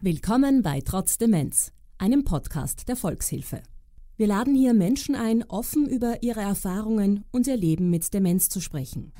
Willkommen 0.00 0.62
bei 0.62 0.80
Trotz 0.80 1.18
Demenz, 1.18 1.72
einem 1.98 2.22
Podcast 2.22 2.88
der 2.88 2.94
Volkshilfe. 2.94 3.64
Wir 4.16 4.28
laden 4.28 4.54
hier 4.54 4.72
Menschen 4.72 5.16
ein, 5.16 5.42
offen 5.48 5.88
über 5.88 6.22
ihre 6.22 6.38
Erfahrungen 6.38 7.24
und 7.32 7.48
ihr 7.48 7.56
Leben 7.56 7.90
mit 7.90 8.14
Demenz 8.14 8.48
zu 8.48 8.60
sprechen. 8.60 9.12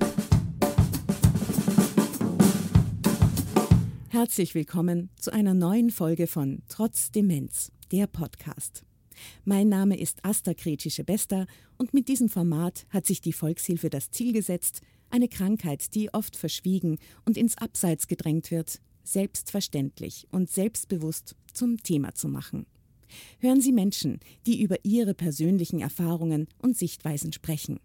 Herzlich 4.11 4.54
willkommen 4.54 5.11
zu 5.17 5.32
einer 5.32 5.53
neuen 5.53 5.91
Folge 5.91 6.29
von 6.29 6.62
Trotz 6.68 7.11
Demenz, 7.11 7.72
der 7.90 8.07
Podcast. 8.07 8.85
Mein 9.45 9.68
Name 9.68 9.99
ist 9.99 10.25
Asta 10.25 10.54
Kretschischebester 10.54 11.49
und 11.76 11.93
mit 11.93 12.07
diesem 12.07 12.29
Format 12.29 12.86
hat 12.90 13.04
sich 13.04 13.21
die 13.21 13.32
Volkshilfe 13.32 13.90
das 13.90 14.13
Ziel 14.13 14.32
gesetzt, 14.32 14.82
eine 15.11 15.26
Krankheit, 15.26 15.96
die 15.96 16.14
oft 16.14 16.36
verschwiegen 16.36 16.99
und 17.25 17.36
ins 17.36 17.58
Abseits 17.58 18.07
gedrängt 18.07 18.53
wird, 18.53 18.81
selbstverständlich 19.12 20.26
und 20.30 20.50
selbstbewusst 20.50 21.35
zum 21.53 21.82
Thema 21.82 22.14
zu 22.14 22.29
machen. 22.29 22.66
Hören 23.39 23.61
Sie 23.61 23.72
Menschen, 23.72 24.21
die 24.46 24.61
über 24.61 24.76
ihre 24.85 25.14
persönlichen 25.14 25.80
Erfahrungen 25.80 26.46
und 26.58 26.76
Sichtweisen 26.76 27.32
sprechen. 27.32 27.80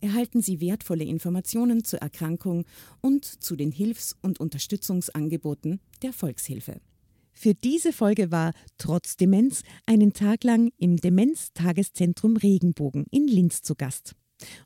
Erhalten 0.00 0.42
Sie 0.42 0.60
wertvolle 0.60 1.04
Informationen 1.04 1.82
zur 1.82 2.00
Erkrankung 2.00 2.64
und 3.00 3.24
zu 3.24 3.56
den 3.56 3.72
Hilfs- 3.72 4.16
und 4.22 4.40
Unterstützungsangeboten 4.40 5.80
der 6.02 6.12
Volkshilfe. 6.12 6.80
Für 7.32 7.54
diese 7.54 7.92
Folge 7.92 8.30
war 8.30 8.52
Trotz 8.78 9.16
Demenz 9.16 9.62
einen 9.84 10.12
Tag 10.12 10.44
lang 10.44 10.70
im 10.78 10.96
Demenz-Tageszentrum 10.96 12.36
Regenbogen 12.36 13.06
in 13.10 13.26
Linz 13.26 13.62
zu 13.62 13.74
Gast. 13.74 14.14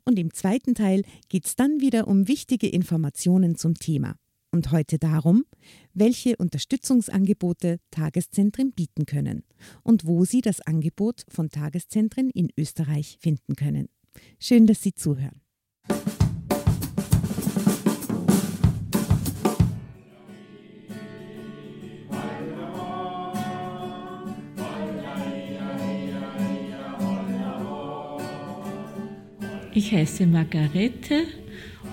Und 0.05 0.19
im 0.19 0.33
zweiten 0.33 0.75
Teil 0.75 1.03
geht 1.29 1.45
es 1.45 1.55
dann 1.55 1.81
wieder 1.81 2.07
um 2.07 2.27
wichtige 2.27 2.67
Informationen 2.67 3.55
zum 3.55 3.75
Thema. 3.75 4.15
Und 4.53 4.71
heute 4.73 4.99
darum, 4.99 5.45
welche 5.93 6.35
Unterstützungsangebote 6.35 7.79
Tageszentren 7.89 8.73
bieten 8.73 9.05
können 9.05 9.43
und 9.81 10.05
wo 10.05 10.25
Sie 10.25 10.41
das 10.41 10.59
Angebot 10.59 11.23
von 11.29 11.49
Tageszentren 11.49 12.29
in 12.29 12.49
Österreich 12.57 13.17
finden 13.21 13.55
können. 13.55 13.87
Schön, 14.39 14.67
dass 14.67 14.81
Sie 14.81 14.93
zuhören. 14.93 15.39
Ich 29.73 29.93
heiße 29.93 30.27
Margarete 30.27 31.23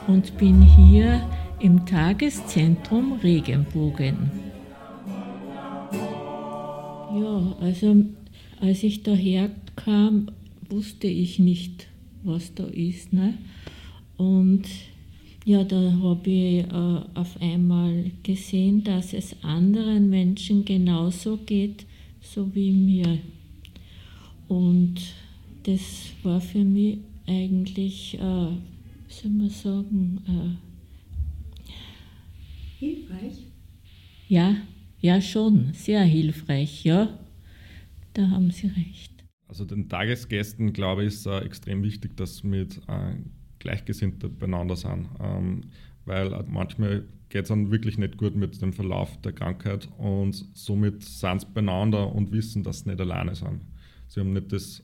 und 0.08 0.36
bin 0.36 0.60
hier 0.60 1.22
im 1.60 1.84
Tageszentrum 1.86 3.14
Regenbogen. 3.14 4.30
Ja, 5.92 7.56
also 7.60 8.04
als 8.60 8.82
ich 8.82 9.02
daher 9.02 9.50
kam, 9.74 10.30
wusste 10.68 11.08
ich 11.08 11.38
nicht, 11.38 11.86
was 12.22 12.54
da 12.54 12.64
ist. 12.64 13.12
Ne? 13.12 13.34
Und 14.16 14.64
ja, 15.44 15.64
da 15.64 15.92
habe 16.02 16.30
ich 16.30 16.64
äh, 16.64 17.00
auf 17.14 17.40
einmal 17.40 18.10
gesehen, 18.22 18.84
dass 18.84 19.12
es 19.12 19.34
anderen 19.42 20.10
Menschen 20.10 20.64
genauso 20.64 21.38
geht, 21.38 21.86
so 22.20 22.54
wie 22.54 22.70
mir. 22.70 23.18
Und 24.46 24.96
das 25.64 26.10
war 26.22 26.40
für 26.40 26.64
mich 26.64 26.98
eigentlich, 27.26 28.14
äh, 28.14 28.18
soll 29.08 29.30
man 29.30 29.50
sagen, 29.50 30.20
äh, 30.26 30.67
hilfreich? 32.78 33.46
Ja, 34.28 34.56
ja 35.00 35.20
schon, 35.20 35.72
sehr 35.74 36.02
hilfreich, 36.02 36.84
ja. 36.84 37.18
Da 38.14 38.30
haben 38.30 38.50
Sie 38.50 38.66
recht. 38.68 39.12
Also 39.48 39.64
den 39.64 39.88
Tagesgästen, 39.88 40.72
glaube 40.72 41.02
ich, 41.02 41.14
ist 41.14 41.26
äh, 41.26 41.40
extrem 41.40 41.82
wichtig, 41.82 42.16
dass 42.16 42.42
mit 42.42 42.78
äh, 42.88 43.14
Gleichgesinnte 43.58 44.28
beieinander 44.28 44.76
sind, 44.76 45.08
ähm, 45.20 45.62
weil 46.04 46.30
manchmal 46.48 47.04
geht 47.28 47.42
es 47.42 47.48
dann 47.48 47.70
wirklich 47.70 47.98
nicht 47.98 48.16
gut 48.16 48.36
mit 48.36 48.60
dem 48.60 48.72
Verlauf 48.72 49.20
der 49.20 49.32
Krankheit 49.32 49.88
und 49.98 50.46
somit 50.54 51.04
sind 51.04 51.40
sie 51.40 51.46
beieinander 51.52 52.14
und 52.14 52.32
wissen, 52.32 52.62
dass 52.62 52.80
sie 52.80 52.90
nicht 52.90 53.00
alleine 53.00 53.34
sind. 53.34 53.60
Sie 54.06 54.20
haben 54.20 54.32
nicht 54.32 54.52
das, 54.52 54.82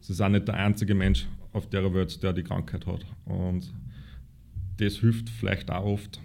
sie 0.00 0.14
sind 0.14 0.32
nicht 0.32 0.48
der 0.48 0.54
einzige 0.54 0.94
Mensch 0.94 1.26
auf 1.52 1.68
der 1.68 1.92
Welt, 1.92 2.22
der 2.22 2.32
die 2.32 2.42
Krankheit 2.42 2.86
hat. 2.86 3.04
Und 3.26 3.72
das 4.78 4.96
hilft 4.96 5.28
vielleicht 5.28 5.70
auch 5.70 5.84
oft. 5.84 6.20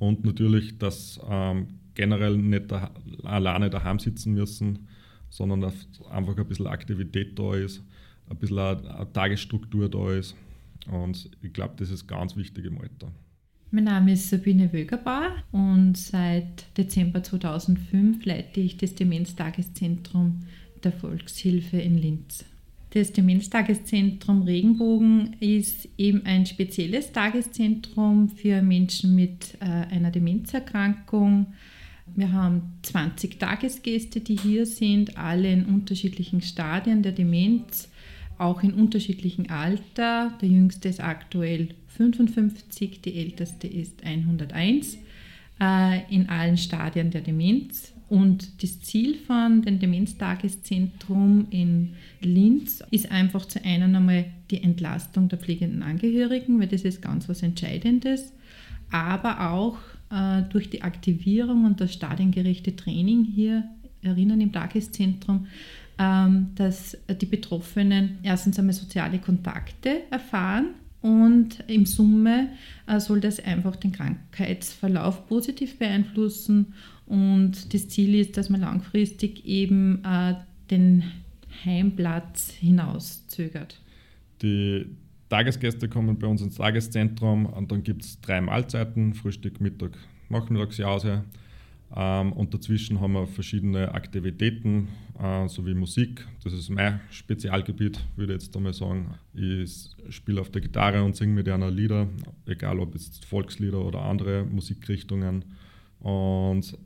Und 0.00 0.24
natürlich, 0.24 0.78
dass 0.78 1.20
ähm, 1.28 1.68
generell 1.94 2.38
nicht 2.38 2.72
da, 2.72 2.90
alleine 3.22 3.68
daheim 3.68 3.98
sitzen 3.98 4.32
müssen, 4.32 4.88
sondern 5.28 5.62
einfach 6.10 6.36
ein 6.38 6.48
bisschen 6.48 6.66
Aktivität 6.66 7.38
da 7.38 7.54
ist, 7.54 7.84
ein 8.30 8.38
bisschen 8.38 8.58
eine 8.58 9.12
Tagesstruktur 9.12 9.90
da 9.90 10.12
ist. 10.12 10.34
Und 10.90 11.30
ich 11.42 11.52
glaube, 11.52 11.74
das 11.76 11.90
ist 11.90 12.06
ganz 12.06 12.34
wichtig 12.34 12.64
im 12.64 12.80
Alter. 12.80 13.12
Mein 13.70 13.84
Name 13.84 14.14
ist 14.14 14.30
Sabine 14.30 14.72
Wögerbauer 14.72 15.44
und 15.52 15.98
seit 15.98 16.76
Dezember 16.78 17.22
2005 17.22 18.24
leite 18.24 18.60
ich 18.60 18.78
das 18.78 18.94
Demenztageszentrum 18.94 20.40
der 20.82 20.92
Volkshilfe 20.92 21.76
in 21.76 21.98
Linz. 21.98 22.46
Das 22.92 23.12
Demenztageszentrum 23.12 24.42
Regenbogen 24.42 25.36
ist 25.38 25.88
eben 25.96 26.26
ein 26.26 26.44
spezielles 26.44 27.12
Tageszentrum 27.12 28.28
für 28.28 28.62
Menschen 28.62 29.14
mit 29.14 29.56
äh, 29.60 29.64
einer 29.64 30.10
Demenzerkrankung. 30.10 31.46
Wir 32.16 32.32
haben 32.32 32.62
20 32.82 33.38
Tagesgäste, 33.38 34.18
die 34.18 34.36
hier 34.36 34.66
sind, 34.66 35.16
alle 35.16 35.52
in 35.52 35.66
unterschiedlichen 35.66 36.42
Stadien 36.42 37.04
der 37.04 37.12
Demenz, 37.12 37.88
auch 38.38 38.64
in 38.64 38.74
unterschiedlichem 38.74 39.46
Alter. 39.48 40.36
Der 40.40 40.48
jüngste 40.48 40.88
ist 40.88 41.00
aktuell 41.00 41.68
55, 41.86 43.02
die 43.02 43.14
älteste 43.14 43.68
ist 43.68 44.04
101, 44.04 44.98
äh, 45.60 46.12
in 46.12 46.28
allen 46.28 46.56
Stadien 46.56 47.12
der 47.12 47.20
Demenz. 47.20 47.92
Und 48.10 48.64
das 48.64 48.80
Ziel 48.80 49.14
von 49.14 49.62
dem 49.62 49.78
Demenztageszentrum 49.78 51.46
in 51.50 51.94
Linz 52.20 52.82
ist 52.90 53.12
einfach 53.12 53.46
zu 53.46 53.64
einem 53.64 53.94
einmal 53.94 54.24
die 54.50 54.64
Entlastung 54.64 55.28
der 55.28 55.38
pflegenden 55.38 55.84
Angehörigen, 55.84 56.58
weil 56.58 56.66
das 56.66 56.82
ist 56.82 57.02
ganz 57.02 57.28
was 57.28 57.44
Entscheidendes, 57.44 58.32
aber 58.90 59.52
auch 59.52 59.78
äh, 60.10 60.42
durch 60.50 60.68
die 60.68 60.82
Aktivierung 60.82 61.64
und 61.64 61.80
das 61.80 61.92
stadiengerechte 61.92 62.74
Training 62.74 63.22
hier 63.22 63.62
erinnern 64.02 64.40
im 64.40 64.50
Tageszentrum, 64.50 65.46
ähm, 66.00 66.48
dass 66.56 66.98
die 67.20 67.26
Betroffenen 67.26 68.18
erstens 68.24 68.58
einmal 68.58 68.74
soziale 68.74 69.20
Kontakte 69.20 70.02
erfahren 70.10 70.70
und 71.00 71.64
im 71.66 71.86
Summe 71.86 72.48
äh, 72.86 73.00
soll 73.00 73.20
das 73.20 73.40
einfach 73.40 73.76
den 73.76 73.92
Krankheitsverlauf 73.92 75.28
positiv 75.28 75.78
beeinflussen 75.78 76.74
und 77.10 77.74
das 77.74 77.88
Ziel 77.88 78.14
ist, 78.14 78.36
dass 78.36 78.50
man 78.50 78.60
langfristig 78.60 79.44
eben 79.44 80.04
äh, 80.04 80.34
den 80.70 81.02
Heimplatz 81.64 82.52
hinauszögert. 82.52 83.80
Die 84.42 84.86
Tagesgäste 85.28 85.88
kommen 85.88 86.20
bei 86.20 86.28
uns 86.28 86.40
ins 86.40 86.54
Tageszentrum 86.54 87.46
und 87.46 87.72
dann 87.72 87.82
gibt 87.82 88.04
es 88.04 88.20
drei 88.20 88.40
Mahlzeiten, 88.40 89.14
Frühstück, 89.14 89.60
Mittag, 89.60 89.98
Nachmittagsjause. 90.28 91.24
Ähm, 91.96 92.32
und 92.32 92.54
dazwischen 92.54 93.00
haben 93.00 93.14
wir 93.14 93.26
verschiedene 93.26 93.92
Aktivitäten, 93.92 94.86
äh, 95.20 95.48
sowie 95.48 95.74
Musik. 95.74 96.24
Das 96.44 96.52
ist 96.52 96.70
mein 96.70 97.00
Spezialgebiet, 97.10 97.98
würde 98.14 98.34
ich 98.36 98.42
jetzt 98.42 98.56
einmal 98.56 98.72
sagen. 98.72 99.14
Ich 99.34 99.90
spiele 100.10 100.40
auf 100.40 100.50
der 100.50 100.62
Gitarre 100.62 101.02
und 101.02 101.16
singe 101.16 101.34
mit 101.34 101.48
einer 101.48 101.72
Lieder, 101.72 102.06
egal 102.46 102.78
ob 102.78 102.94
jetzt 102.94 103.24
Volkslieder 103.24 103.84
oder 103.84 104.02
andere 104.02 104.44
Musikrichtungen. 104.44 105.44
Und 105.98 106.78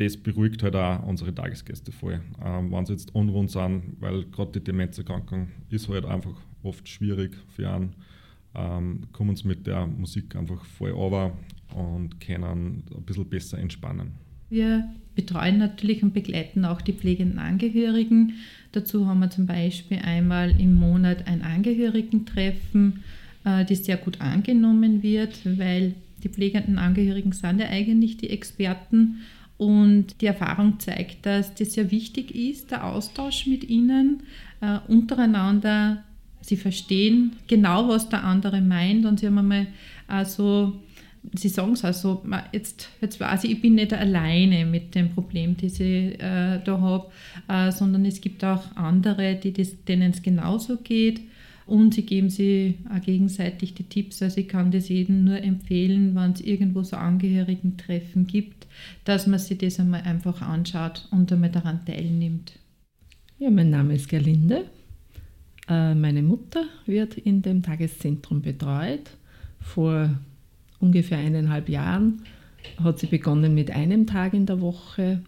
das 0.00 0.16
beruhigt 0.16 0.62
halt 0.62 0.74
auch 0.76 1.06
unsere 1.06 1.34
Tagesgäste 1.34 1.92
voll. 1.92 2.20
Ähm, 2.42 2.72
wenn 2.72 2.86
sie 2.86 2.94
jetzt 2.94 3.14
unrund 3.14 3.50
sind, 3.50 3.96
weil 4.00 4.24
gerade 4.24 4.52
die 4.52 4.64
Demenzerkrankung 4.64 5.48
ist 5.68 5.90
halt 5.90 6.06
einfach 6.06 6.34
oft 6.62 6.88
schwierig 6.88 7.36
für 7.54 7.68
einen, 7.70 7.92
ähm, 8.54 9.02
kommen 9.12 9.36
sie 9.36 9.46
mit 9.46 9.66
der 9.66 9.86
Musik 9.86 10.34
einfach 10.36 10.64
voll 10.64 10.92
over 10.92 11.36
und 11.74 12.18
können 12.18 12.82
ein 12.96 13.02
bisschen 13.04 13.28
besser 13.28 13.58
entspannen. 13.58 14.12
Wir 14.48 14.88
betreuen 15.14 15.58
natürlich 15.58 16.02
und 16.02 16.14
begleiten 16.14 16.64
auch 16.64 16.80
die 16.80 16.94
pflegenden 16.94 17.38
Angehörigen. 17.38 18.32
Dazu 18.72 19.06
haben 19.06 19.20
wir 19.20 19.28
zum 19.28 19.46
Beispiel 19.46 19.98
einmal 19.98 20.58
im 20.58 20.74
Monat 20.74 21.26
ein 21.26 21.42
Angehörigentreffen, 21.42 23.04
äh, 23.44 23.66
das 23.66 23.84
sehr 23.84 23.98
gut 23.98 24.22
angenommen 24.22 25.02
wird, 25.02 25.58
weil 25.58 25.94
die 26.22 26.30
pflegenden 26.30 26.78
Angehörigen 26.78 27.32
sind 27.32 27.60
ja 27.60 27.68
eigentlich 27.68 28.16
die 28.16 28.30
Experten 28.30 29.18
und 29.60 30.22
die 30.22 30.26
Erfahrung 30.26 30.80
zeigt, 30.80 31.26
dass 31.26 31.54
das 31.54 31.74
sehr 31.74 31.90
wichtig 31.90 32.34
ist, 32.34 32.70
der 32.70 32.86
Austausch 32.86 33.46
mit 33.46 33.68
ihnen 33.68 34.22
äh, 34.62 34.78
untereinander. 34.88 36.02
Sie 36.40 36.56
verstehen 36.56 37.36
genau, 37.46 37.86
was 37.86 38.08
der 38.08 38.24
andere 38.24 38.62
meint 38.62 39.04
und 39.04 39.20
sie 39.20 39.26
haben 39.26 39.36
einmal 39.36 39.66
also 40.08 40.80
Sie 41.34 41.50
sagen 41.50 41.72
es 41.74 41.84
also, 41.84 42.24
jetzt, 42.50 42.88
jetzt 43.02 43.20
weiß 43.20 43.44
ich, 43.44 43.50
ich 43.50 43.60
bin 43.60 43.74
nicht 43.74 43.92
alleine 43.92 44.64
mit 44.64 44.94
dem 44.94 45.10
Problem, 45.10 45.54
das 45.54 45.78
ich 45.78 46.18
äh, 46.18 46.58
da 46.64 46.80
habe, 46.80 47.10
äh, 47.46 47.70
sondern 47.70 48.06
es 48.06 48.22
gibt 48.22 48.42
auch 48.42 48.74
andere, 48.74 49.34
denen 49.34 50.12
es 50.12 50.22
genauso 50.22 50.78
geht. 50.78 51.20
Und 51.70 51.94
sie 51.94 52.02
geben 52.02 52.30
sich 52.30 52.74
auch 52.92 53.00
gegenseitig 53.00 53.74
die 53.74 53.84
Tipps. 53.84 54.20
Also 54.22 54.40
ich 54.40 54.48
kann 54.48 54.72
das 54.72 54.88
jedem 54.88 55.22
nur 55.22 55.40
empfehlen, 55.40 56.16
wenn 56.16 56.32
es 56.32 56.40
irgendwo 56.40 56.82
so 56.82 56.96
Angehörigentreffen 56.96 58.26
gibt, 58.26 58.66
dass 59.04 59.28
man 59.28 59.38
sich 59.38 59.58
das 59.58 59.78
einmal 59.78 60.02
einfach 60.02 60.42
anschaut 60.42 61.06
und 61.12 61.30
einmal 61.30 61.50
daran 61.50 61.84
teilnimmt. 61.86 62.54
Ja, 63.38 63.50
mein 63.50 63.70
Name 63.70 63.94
ist 63.94 64.08
Gerlinde. 64.08 64.64
Äh, 65.68 65.94
meine 65.94 66.22
Mutter 66.22 66.64
wird 66.86 67.16
in 67.16 67.40
dem 67.40 67.62
Tageszentrum 67.62 68.42
betreut. 68.42 69.12
Vor 69.60 70.10
ungefähr 70.80 71.18
eineinhalb 71.18 71.68
Jahren 71.68 72.22
hat 72.82 72.98
sie 72.98 73.06
begonnen 73.06 73.54
mit 73.54 73.70
einem 73.70 74.08
Tag 74.08 74.34
in 74.34 74.44
der 74.44 74.60
Woche. 74.60 75.22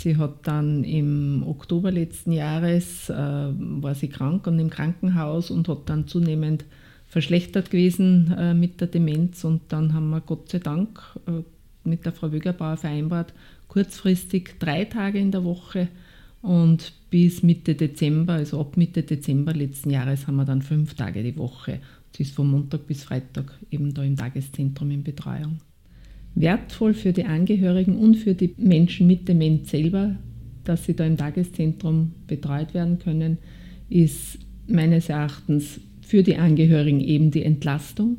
Sie 0.00 0.16
hat 0.16 0.46
dann 0.46 0.82
im 0.82 1.44
Oktober 1.46 1.90
letzten 1.90 2.32
Jahres, 2.32 3.10
äh, 3.10 3.14
war 3.14 3.94
sie 3.94 4.08
krank 4.08 4.46
und 4.46 4.58
im 4.58 4.70
Krankenhaus 4.70 5.50
und 5.50 5.68
hat 5.68 5.90
dann 5.90 6.06
zunehmend 6.06 6.64
verschlechtert 7.06 7.70
gewesen 7.70 8.34
äh, 8.38 8.54
mit 8.54 8.80
der 8.80 8.88
Demenz. 8.88 9.44
Und 9.44 9.60
dann 9.68 9.92
haben 9.92 10.08
wir 10.08 10.22
Gott 10.22 10.48
sei 10.48 10.58
Dank 10.58 11.02
äh, 11.26 11.42
mit 11.86 12.06
der 12.06 12.12
Frau 12.12 12.32
Wögerbauer 12.32 12.78
vereinbart, 12.78 13.34
kurzfristig 13.68 14.58
drei 14.58 14.86
Tage 14.86 15.18
in 15.18 15.32
der 15.32 15.44
Woche 15.44 15.88
und 16.40 16.94
bis 17.10 17.42
Mitte 17.42 17.74
Dezember, 17.74 18.34
also 18.34 18.58
ab 18.58 18.78
Mitte 18.78 19.02
Dezember 19.02 19.52
letzten 19.52 19.90
Jahres, 19.90 20.26
haben 20.26 20.36
wir 20.36 20.46
dann 20.46 20.62
fünf 20.62 20.94
Tage 20.94 21.22
die 21.22 21.36
Woche. 21.36 21.78
Sie 22.16 22.22
ist 22.22 22.34
von 22.34 22.50
Montag 22.50 22.86
bis 22.86 23.04
Freitag 23.04 23.52
eben 23.70 23.92
da 23.92 24.02
im 24.02 24.16
Tageszentrum 24.16 24.90
in 24.92 25.02
Betreuung. 25.02 25.58
Wertvoll 26.34 26.94
für 26.94 27.12
die 27.12 27.24
Angehörigen 27.24 27.96
und 27.96 28.16
für 28.16 28.34
die 28.34 28.54
Menschen 28.56 29.06
mit 29.06 29.28
Demenz 29.28 29.70
selber, 29.70 30.16
dass 30.64 30.84
sie 30.84 30.94
da 30.94 31.04
im 31.04 31.16
Tageszentrum 31.16 32.12
betreut 32.26 32.74
werden 32.74 32.98
können, 32.98 33.38
ist 33.88 34.38
meines 34.68 35.08
Erachtens 35.08 35.80
für 36.00 36.22
die 36.22 36.36
Angehörigen 36.36 37.00
eben 37.00 37.30
die 37.30 37.44
Entlastung, 37.44 38.18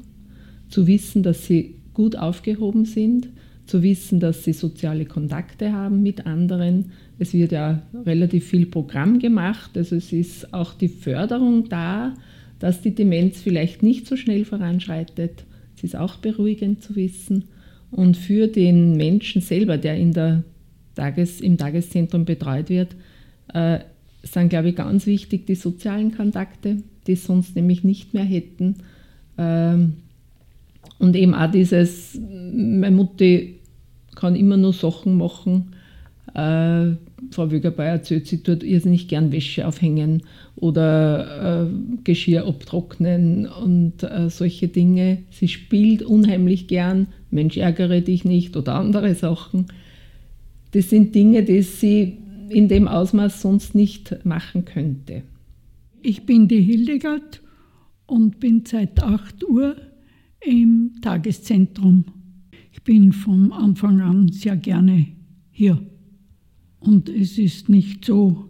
zu 0.69 0.87
wissen, 0.87 1.23
dass 1.23 1.45
sie 1.45 1.75
gut 1.93 2.15
aufgehoben 2.15 2.85
sind, 2.85 3.29
zu 3.65 3.83
wissen, 3.83 4.19
dass 4.19 4.43
sie 4.43 4.53
soziale 4.53 5.05
Kontakte 5.05 5.71
haben 5.71 6.01
mit 6.01 6.25
anderen. 6.25 6.91
Es 7.19 7.33
wird 7.33 7.51
ja 7.51 7.81
relativ 8.05 8.47
viel 8.47 8.65
Programm 8.65 9.19
gemacht, 9.19 9.71
also 9.75 9.95
es 9.95 10.11
ist 10.11 10.53
auch 10.53 10.73
die 10.73 10.87
Förderung 10.87 11.69
da, 11.69 12.13
dass 12.59 12.81
die 12.81 12.93
Demenz 12.93 13.41
vielleicht 13.41 13.83
nicht 13.83 14.07
so 14.07 14.15
schnell 14.15 14.45
voranschreitet. 14.45 15.45
Es 15.75 15.83
ist 15.83 15.95
auch 15.95 16.17
beruhigend 16.17 16.83
zu 16.83 16.95
wissen. 16.95 17.45
Und 17.91 18.17
für 18.17 18.47
den 18.47 18.95
Menschen 18.95 19.41
selber, 19.41 19.77
der 19.77 19.97
in 19.97 20.13
der 20.13 20.43
Tages-, 20.95 21.41
im 21.41 21.57
Tageszentrum 21.57 22.25
betreut 22.25 22.69
wird, 22.69 22.95
äh, 23.53 23.79
sind, 24.23 24.49
glaube 24.49 24.69
ich, 24.69 24.75
ganz 24.75 25.05
wichtig 25.05 25.45
die 25.45 25.55
sozialen 25.55 26.15
Kontakte, 26.15 26.77
die 27.07 27.13
es 27.13 27.25
sonst 27.25 27.55
nämlich 27.55 27.83
nicht 27.83 28.13
mehr 28.13 28.23
hätten. 28.23 28.75
Ähm, 29.37 29.93
und 30.99 31.15
eben 31.15 31.33
auch 31.33 31.51
dieses, 31.51 32.19
meine 32.19 32.95
Mutti 32.95 33.59
kann 34.15 34.35
immer 34.35 34.57
nur 34.57 34.73
Sachen 34.73 35.17
machen. 35.17 35.73
Äh, 36.33 36.95
Frau 37.31 37.51
Wögerbauer 37.51 37.85
erzählt, 37.85 38.27
sie 38.27 38.41
tut 38.41 38.63
irrsinnig 38.63 39.07
gern 39.07 39.31
Wäsche 39.31 39.67
aufhängen 39.67 40.23
oder 40.55 41.65
äh, 41.65 41.71
Geschirr 42.03 42.47
abtrocknen 42.47 43.47
und 43.47 44.03
äh, 44.03 44.29
solche 44.29 44.67
Dinge. 44.67 45.19
Sie 45.29 45.47
spielt 45.47 46.03
unheimlich 46.03 46.67
gern, 46.67 47.07
Mensch, 47.29 47.57
ärgere 47.57 48.01
dich 48.01 48.25
nicht 48.25 48.55
oder 48.55 48.75
andere 48.75 49.15
Sachen. 49.15 49.67
Das 50.71 50.89
sind 50.89 51.15
Dinge, 51.15 51.43
die 51.43 51.61
sie 51.61 52.17
in 52.49 52.67
dem 52.67 52.87
Ausmaß 52.87 53.41
sonst 53.41 53.75
nicht 53.75 54.25
machen 54.25 54.65
könnte. 54.65 55.23
Ich 56.01 56.25
bin 56.25 56.47
die 56.47 56.61
Hildegard 56.61 57.41
und 58.07 58.39
bin 58.39 58.63
seit 58.65 59.01
8 59.01 59.47
Uhr 59.47 59.75
im 60.41 60.93
Tageszentrum. 61.01 62.05
Ich 62.71 62.81
bin 62.83 63.13
vom 63.13 63.51
Anfang 63.51 64.01
an 64.01 64.31
sehr 64.31 64.57
gerne 64.57 65.07
hier. 65.51 65.77
Und 66.81 67.09
es 67.09 67.37
ist 67.37 67.69
nicht 67.69 68.03
so, 68.03 68.49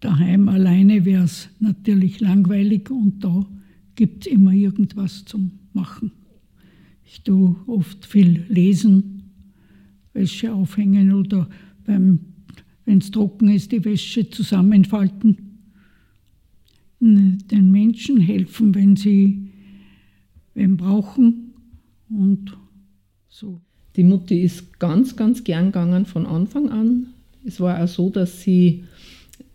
daheim 0.00 0.48
alleine 0.48 1.04
wäre 1.04 1.24
es 1.24 1.50
natürlich 1.60 2.20
langweilig 2.20 2.90
und 2.90 3.22
da 3.22 3.46
gibt 3.94 4.26
es 4.26 4.32
immer 4.32 4.52
irgendwas 4.52 5.24
zum 5.24 5.50
Machen. 5.72 6.12
Ich 7.04 7.22
tue 7.22 7.56
oft 7.66 8.06
viel 8.06 8.44
lesen, 8.48 9.32
Wäsche 10.12 10.52
aufhängen 10.52 11.12
oder 11.12 11.48
wenn 11.84 12.20
es 12.86 13.10
trocken 13.10 13.48
ist, 13.48 13.72
die 13.72 13.84
Wäsche 13.84 14.30
zusammenfalten. 14.30 15.36
Den 17.00 17.70
Menschen 17.70 18.20
helfen, 18.20 18.74
wenn 18.74 18.94
sie 18.96 19.50
wen 20.54 20.76
brauchen 20.76 21.54
und 22.08 22.56
so. 23.28 23.60
Die 23.96 24.04
Mutti 24.04 24.42
ist 24.42 24.78
ganz, 24.78 25.16
ganz 25.16 25.42
gern 25.44 25.66
gegangen 25.66 26.06
von 26.06 26.26
Anfang 26.26 26.68
an. 26.68 27.08
Es 27.48 27.60
war 27.60 27.82
auch 27.82 27.88
so, 27.88 28.10
dass 28.10 28.42
sie 28.42 28.84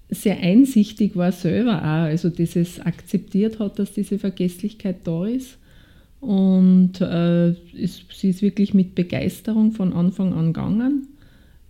sehr 0.10 0.40
einsichtig 0.40 1.16
war 1.16 1.31
selber 1.31 1.78
auch, 1.78 2.06
also 2.10 2.30
dieses 2.30 2.80
akzeptiert 2.80 3.60
hat, 3.60 3.78
dass 3.78 3.94
diese 3.94 4.18
Vergesslichkeit 4.18 4.98
da 5.04 5.25
ist. 5.25 5.57
Und 6.19 7.01
äh, 7.01 7.51
ist, 7.74 8.06
sie 8.12 8.30
ist 8.30 8.42
wirklich 8.42 8.74
mit 8.74 8.95
Begeisterung 8.95 9.74
von 9.74 9.94
Anfang 9.94 10.34
an 10.34 10.54
gegangen. 10.54 11.07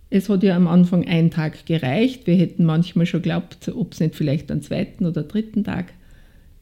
Es 0.08 0.28
hat 0.28 0.42
ja 0.42 0.56
am 0.56 0.66
Anfang 0.66 1.06
ein 1.06 1.30
Tag 1.30 1.66
gereicht. 1.66 2.26
Wir 2.26 2.36
hätten 2.36 2.64
manchmal 2.64 3.04
schon 3.04 3.20
geglaubt, 3.20 3.68
ob 3.74 3.92
es 3.92 4.00
nicht 4.00 4.14
vielleicht 4.14 4.50
am 4.50 4.62
zweiten 4.62 5.04
oder 5.04 5.24
dritten 5.24 5.64
Tag 5.64 5.92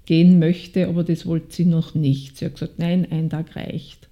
gehen 0.07 0.41
möchte, 0.41 0.89
aber 0.89 1.05
das 1.05 1.27
wollte 1.27 1.55
sie 1.55 1.67
noch 1.67 1.95
nicht. 1.95 2.39
Sie 2.39 2.47
hat 2.47 2.55
gesagt, 2.55 2.79
nein, 2.79 3.07
ein 3.11 3.31
Tag 3.31 3.55
reicht. 3.55 4.09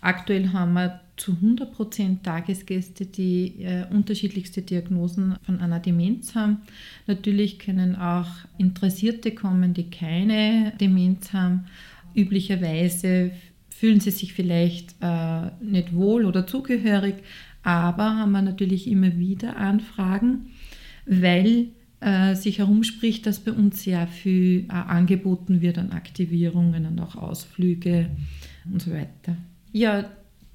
Aktuell 0.00 0.52
haben 0.52 0.74
wir 0.74 1.00
zu 1.16 1.32
100% 1.32 2.22
Tagesgäste, 2.22 3.06
die 3.06 3.62
äh, 3.62 3.86
unterschiedlichste 3.90 4.62
Diagnosen 4.62 5.36
von 5.42 5.60
einer 5.60 5.80
Demenz 5.80 6.34
haben. 6.34 6.58
Natürlich 7.06 7.58
können 7.58 7.96
auch 7.96 8.28
Interessierte 8.58 9.32
kommen, 9.32 9.72
die 9.72 9.90
keine 9.90 10.74
Demenz 10.78 11.32
haben. 11.32 11.66
Üblicherweise 12.14 13.32
fühlen 13.70 14.00
sie 14.00 14.10
sich 14.10 14.32
vielleicht 14.34 14.94
äh, 15.00 15.50
nicht 15.60 15.94
wohl 15.94 16.24
oder 16.24 16.46
zugehörig, 16.46 17.16
aber 17.62 18.16
haben 18.16 18.32
wir 18.32 18.42
natürlich 18.42 18.88
immer 18.88 19.18
wieder 19.18 19.56
Anfragen, 19.56 20.50
weil 21.06 21.68
äh, 22.00 22.34
sich 22.34 22.58
herumspricht, 22.58 23.26
dass 23.26 23.40
bei 23.40 23.52
uns 23.52 23.82
sehr 23.82 24.06
viel 24.06 24.66
äh, 24.68 24.72
angeboten 24.72 25.60
wird 25.60 25.78
an 25.78 25.92
Aktivierungen 25.92 26.86
und 26.86 27.00
auch 27.00 27.16
Ausflüge 27.16 28.10
und 28.70 28.82
so 28.82 28.92
weiter. 28.92 29.36
Ja, 29.72 30.04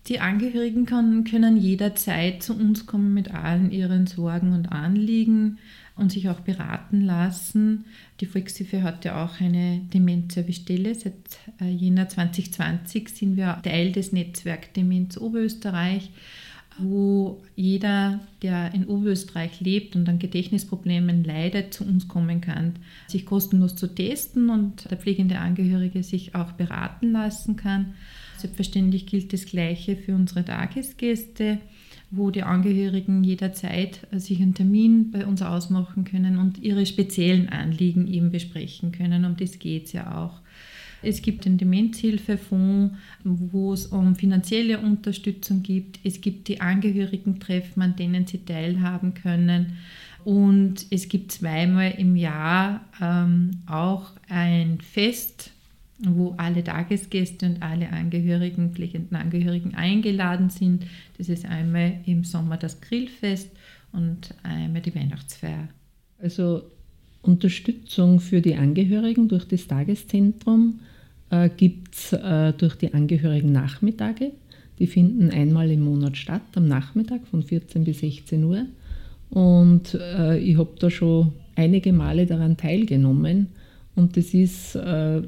die 0.08 0.20
Angehörigen 0.20 0.86
kann, 0.86 1.26
können 1.26 1.58
jederzeit 1.58 2.42
zu 2.42 2.56
uns 2.56 2.88
kommen 2.88 3.14
mit 3.14 3.32
allen 3.34 3.72
ihren 3.72 4.08
Sorgen 4.08 4.54
und 4.54 4.72
Anliegen 4.72 5.60
und 5.96 6.12
sich 6.12 6.30
auch 6.30 6.40
beraten 6.40 7.02
lassen. 7.02 7.86
Die 8.20 8.26
Volkshilfe 8.26 8.82
hat 8.82 9.06
ja 9.06 9.24
auch 9.24 9.40
eine 9.40 9.82
Demenzservicestelle. 9.94 10.96
Seit 10.96 11.14
äh, 11.62 11.70
Jänner 11.70 12.10
2020 12.10 13.10
sind 13.10 13.38
wir 13.38 13.62
Teil 13.62 13.92
des 13.92 14.12
Netzwerk 14.12 14.74
Demenz 14.74 15.18
Oberösterreich, 15.18 16.10
wo 16.80 17.44
jeder, 17.56 18.22
der 18.42 18.74
in 18.74 18.86
Oberösterreich 18.86 19.60
lebt 19.60 19.96
und 19.96 20.10
an 20.10 20.18
Gedächtnisproblemen 20.18 21.24
leidet, 21.24 21.76
zu 21.76 21.86
uns 21.86 22.08
kommen 22.08 22.42
kann, 22.42 22.74
sich 23.08 23.28
kostenlos 23.28 23.76
zu 23.76 23.88
testen 23.88 24.50
und 24.50 24.90
der 24.90 24.98
pflegende 24.98 25.38
Angehörige 25.38 26.02
sich 26.02 26.34
auch 26.34 26.54
beraten 26.54 27.12
lassen 27.12 27.56
kann. 27.56 27.94
Selbstverständlich 28.42 29.06
gilt 29.06 29.34
das 29.34 29.46
Gleiche 29.46 29.96
für 29.96 30.16
unsere 30.16 30.44
Tagesgäste, 30.44 31.60
wo 32.10 32.32
die 32.32 32.44
Angehörigen 32.44 33.24
jederzeit 33.24 34.08
äh, 34.12 34.20
sich 34.20 34.42
einen 34.42 34.56
Termin 34.56 35.12
bei 35.12 35.26
uns 35.26 35.42
ausmachen 35.42 36.04
können 36.04 36.38
und 36.38 36.58
ihre 36.62 36.86
speziellen 36.86 37.50
Anliegen 37.50 38.08
eben 38.08 38.32
besprechen 38.32 38.92
können. 38.92 39.26
Um 39.26 39.38
das 39.38 39.60
geht 39.60 39.86
es 39.86 39.94
ja 39.94 40.18
auch. 40.18 40.42
Es 41.04 41.22
gibt 41.22 41.46
den 41.46 41.58
Demenzhilfefonds, 41.58 42.96
wo 43.24 43.74
es 43.74 43.88
um 43.88 44.16
finanzielle 44.16 44.80
Unterstützung 44.80 45.64
gibt. 45.64 46.00
Es 46.04 46.22
gibt 46.22 46.48
die 46.48 46.62
Angehörigentreffen, 46.62 47.82
an 47.82 47.96
denen 47.96 48.28
sie 48.28 48.46
teilhaben 48.46 49.14
können. 49.14 49.78
Und 50.24 50.86
es 50.92 51.10
gibt 51.10 51.32
zweimal 51.32 51.96
im 51.98 52.16
Jahr 52.16 52.86
ähm, 53.02 53.62
auch 53.66 54.12
ein 54.30 54.80
Fest, 54.82 55.52
wo 56.04 56.34
alle 56.38 56.64
Tagesgäste 56.64 57.46
und 57.46 57.62
alle 57.62 57.90
Angehörigen, 57.92 58.72
pflegenden 58.72 59.18
Angehörigen 59.18 59.76
eingeladen 59.76 60.50
sind. 60.50 60.86
Das 61.18 61.30
ist 61.30 61.46
einmal 61.46 62.00
im 62.06 62.24
Sommer 62.24 62.58
das 62.58 62.82
Grillfest 62.82 63.50
und 63.92 64.34
einmal 64.44 64.82
die 64.82 64.96
Weihnachtsfeier. 64.96 65.68
Also 66.22 66.64
Unterstützung 67.22 68.20
für 68.20 68.42
die 68.42 68.56
Angehörigen 68.56 69.28
durch 69.28 69.48
das 69.48 69.68
Tageszentrum 69.68 70.80
äh, 71.30 71.50
gibt 71.50 71.96
es 71.96 72.14
äh, 72.14 72.54
durch 72.54 72.76
die 72.76 72.94
Angehörigen 72.94 73.52
Nachmittage. 73.52 74.32
Die 74.80 74.88
finden 74.88 75.30
einmal 75.30 75.70
im 75.70 75.82
Monat 75.82 76.18
statt, 76.18 76.42
am 76.56 76.68
Nachmittag 76.68 77.28
von 77.28 77.44
14 77.44 77.84
bis 77.84 78.00
16 78.00 78.44
Uhr. 78.44 78.66
Und 79.30 79.94
äh, 79.94 80.40
ich 80.40 80.58
habe 80.58 80.72
da 80.80 80.90
schon 80.90 81.34
einige 81.56 81.94
Male 81.94 82.26
daran 82.26 82.58
teilgenommen. 82.58 83.48
Und 83.96 84.18
das 84.18 84.34
ist 84.34 84.76
äh, 84.76 85.22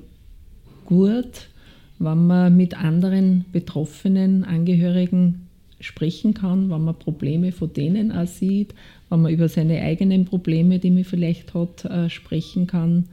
gut, 0.93 1.47
wenn 1.97 2.27
man 2.27 2.55
mit 2.55 2.77
anderen 2.77 3.45
betroffenen 3.51 4.43
Angehörigen 4.43 5.47
sprechen 5.79 6.33
kann, 6.33 6.69
wenn 6.69 6.83
man 6.83 6.97
Probleme 6.97 7.51
von 7.51 7.73
denen 7.73 8.12
auch 8.12 8.27
sieht, 8.27 8.75
wenn 9.09 9.23
man 9.23 9.33
über 9.33 9.50
seine 9.50 9.81
eigenen 9.81 10.25
Probleme, 10.25 10.79
die 10.79 10.91
man 10.91 11.03
vielleicht 11.03 11.53
hat, 11.55 11.85
äh, 11.85 12.09
sprechen 12.09 12.67
kann. 12.67 13.09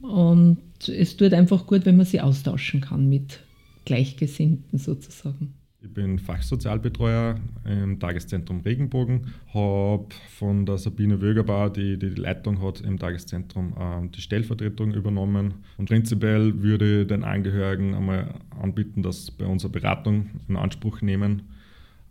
Und 0.00 0.58
es 0.88 1.16
tut 1.16 1.34
einfach 1.34 1.66
gut, 1.66 1.84
wenn 1.84 1.96
man 1.96 2.06
sie 2.06 2.20
austauschen 2.20 2.80
kann 2.80 3.08
mit 3.08 3.40
Gleichgesinnten 3.84 4.78
sozusagen. 4.78 5.54
Ich 5.82 5.94
bin 5.94 6.18
Fachsozialbetreuer 6.18 7.36
im 7.64 7.98
Tageszentrum 7.98 8.60
Regenbogen, 8.60 9.28
habe 9.54 10.08
von 10.28 10.66
der 10.66 10.76
Sabine 10.76 11.22
Wögerbauer, 11.22 11.70
die, 11.72 11.98
die 11.98 12.08
Leitung 12.08 12.60
hat 12.60 12.82
im 12.82 12.98
Tageszentrum, 12.98 13.72
äh, 13.78 14.06
die 14.08 14.20
Stellvertretung 14.20 14.92
übernommen. 14.92 15.54
Und 15.78 15.88
prinzipiell 15.88 16.62
würde 16.62 17.00
ich 17.00 17.06
den 17.06 17.24
Angehörigen 17.24 17.94
einmal 17.94 18.34
anbieten, 18.60 19.02
dass 19.02 19.26
sie 19.26 19.32
bei 19.38 19.46
unserer 19.46 19.72
Beratung 19.72 20.28
in 20.48 20.56
Anspruch 20.56 21.00
nehmen, 21.00 21.44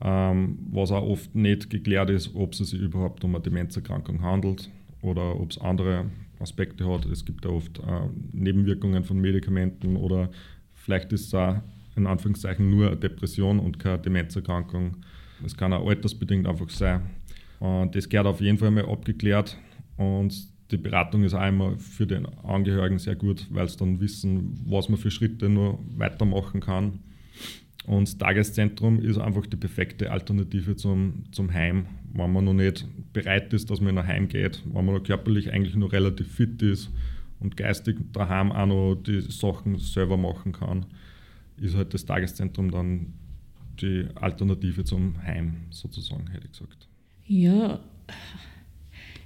ähm, 0.01 0.57
was 0.71 0.91
auch 0.91 1.07
oft 1.07 1.35
nicht 1.35 1.69
geklärt 1.69 2.09
ist, 2.09 2.33
ob 2.33 2.53
es 2.53 2.69
sich 2.69 2.81
überhaupt 2.81 3.23
um 3.23 3.35
eine 3.35 3.43
Demenzerkrankung 3.43 4.23
handelt 4.23 4.71
oder 5.03 5.39
ob 5.39 5.51
es 5.51 5.59
andere 5.59 6.05
Aspekte 6.39 6.91
hat. 6.91 7.05
Es 7.05 7.23
gibt 7.23 7.45
ja 7.45 7.51
oft 7.51 7.77
äh, 7.77 7.83
Nebenwirkungen 8.31 9.03
von 9.03 9.21
Medikamenten 9.21 9.95
oder 9.95 10.31
vielleicht 10.73 11.13
ist 11.13 11.27
es 11.27 11.33
auch 11.35 11.57
in 11.99 12.07
Anführungszeichen 12.07 12.69
nur 12.69 12.87
eine 12.87 12.97
Depression 12.97 13.59
und 13.59 13.79
keine 13.79 13.99
Demenzerkrankung. 13.99 14.97
Es 15.45 15.55
kann 15.55 15.73
auch 15.73 15.87
altersbedingt 15.87 16.47
einfach 16.47 16.69
sein. 16.69 17.01
Und 17.59 17.95
das 17.95 18.09
gehört 18.09 18.27
auf 18.27 18.41
jeden 18.41 18.57
Fall 18.57 18.71
mal 18.71 18.85
abgeklärt 18.85 19.57
und 19.97 20.33
die 20.71 20.77
Beratung 20.77 21.23
ist 21.23 21.33
immer 21.33 21.77
für 21.77 22.05
den 22.05 22.25
Angehörigen 22.43 22.99
sehr 22.99 23.15
gut, 23.15 23.47
weil 23.49 23.67
sie 23.67 23.77
dann 23.77 23.99
wissen, 23.99 24.61
was 24.65 24.87
man 24.87 24.99
für 24.99 25.11
Schritte 25.11 25.49
nur 25.49 25.79
weitermachen 25.97 26.61
kann. 26.61 26.99
Und 27.85 28.07
das 28.07 28.17
Tageszentrum 28.17 28.99
ist 28.99 29.17
einfach 29.17 29.47
die 29.47 29.57
perfekte 29.57 30.11
Alternative 30.11 30.75
zum, 30.75 31.23
zum 31.31 31.51
Heim, 31.51 31.87
wenn 32.13 32.31
man 32.31 32.45
noch 32.45 32.53
nicht 32.53 32.87
bereit 33.13 33.51
ist, 33.51 33.71
dass 33.71 33.81
man 33.81 33.97
ein 33.97 34.07
Heim 34.07 34.27
geht, 34.27 34.63
wenn 34.71 34.85
man 34.85 35.01
körperlich 35.01 35.51
eigentlich 35.51 35.75
noch 35.75 35.91
relativ 35.91 36.31
fit 36.31 36.61
ist 36.61 36.91
und 37.39 37.57
geistig 37.57 37.97
daheim 38.13 38.51
auch 38.51 38.67
noch 38.67 38.95
die 38.95 39.21
Sachen 39.21 39.77
selber 39.79 40.17
machen 40.17 40.51
kann 40.51 40.85
ist 41.61 41.75
halt 41.75 41.93
das 41.93 42.05
Tageszentrum 42.05 42.71
dann 42.71 43.13
die 43.81 44.05
Alternative 44.15 44.83
zum 44.83 45.21
Heim 45.23 45.53
sozusagen, 45.69 46.27
hätte 46.31 46.45
ich 46.45 46.51
gesagt. 46.51 46.87
Ja, 47.27 47.79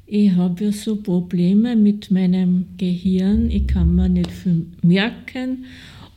ich 0.06 0.32
habe 0.32 0.66
ja 0.66 0.72
so 0.72 0.98
Probleme 0.98 1.75
mit 1.75 2.12
meinem 2.12 2.66
Gehirn. 2.78 3.50
Ich 3.50 3.68
kann 3.68 3.96
mir 3.96 4.10
nicht 4.10 4.32
viel 4.32 4.68
merken. 4.82 5.66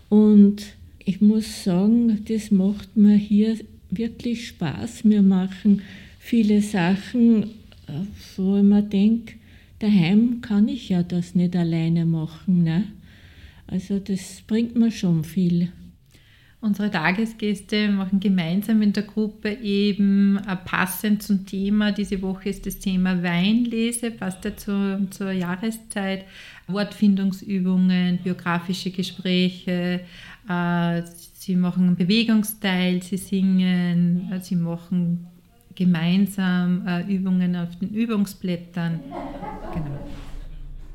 Und 0.09 0.65
ich 0.99 1.21
muss 1.21 1.65
sagen, 1.65 2.25
das 2.25 2.51
macht 2.51 2.97
mir 2.97 3.17
hier 3.17 3.57
wirklich 3.91 4.49
Spaß. 4.49 5.05
Wir 5.05 5.23
machen 5.23 5.83
viele 6.19 6.61
Sachen, 6.61 7.51
wo 8.37 8.57
ich 8.57 8.63
mir 8.63 8.83
denke, 8.83 9.35
daheim 9.79 10.41
kann 10.41 10.69
ich 10.69 10.89
ja 10.89 11.03
das 11.03 11.35
nicht 11.35 11.55
alleine 11.55 12.05
machen. 12.05 12.65
Ne? 12.65 12.85
Also 13.67 13.99
das 13.99 14.43
bringt 14.47 14.77
mir 14.77 14.91
schon 14.91 15.25
viel. 15.25 15.69
Unsere 16.67 16.91
Tagesgäste 16.91 17.89
machen 17.91 18.19
gemeinsam 18.19 18.83
in 18.83 18.93
der 18.93 19.05
Gruppe 19.05 19.53
eben 19.53 20.37
äh, 20.39 20.57
passend 20.57 21.23
zum 21.23 21.47
Thema. 21.47 21.93
Diese 21.93 22.21
Woche 22.23 22.49
ist 22.49 22.67
das 22.67 22.81
Thema 22.81 23.23
Weinlese, 23.23 24.11
passt 24.11 24.45
ja 24.45 24.57
zur, 24.57 25.31
Jahreszeit. 25.31 26.25
Wortfindungsübungen, 26.67 28.19
biografische 28.19 28.91
Gespräche. 28.91 30.01
Äh, 30.49 31.03
sie 31.35 31.55
machen 31.55 31.87
einen 31.87 31.97
Bewegungsteil, 31.97 33.01
sie 33.01 33.17
singen, 33.17 34.33
äh, 34.33 34.41
sie 34.41 34.57
machen 34.57 35.29
gemeinsam 35.77 36.85
Übungen 37.07 37.55
auf 37.55 37.77
den 37.77 37.91
Übungsblättern. 37.91 38.99
Genau. 39.75 39.99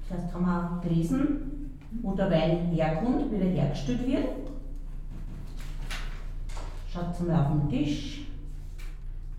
Das 0.10 0.18
heißt, 0.18 0.34
haben 0.34 0.44
wir 0.44 0.82
gelesen, 0.84 1.28
wo 2.02 2.16
der 2.16 2.32
Wein 2.32 2.72
herkommt, 2.74 3.32
wie 3.32 3.38
der 3.38 3.50
hergestellt 3.50 4.08
wird. 4.08 4.51
Schaut 6.92 7.26
mal 7.26 7.46
auf 7.46 7.52
den 7.52 7.70
Tisch. 7.70 8.28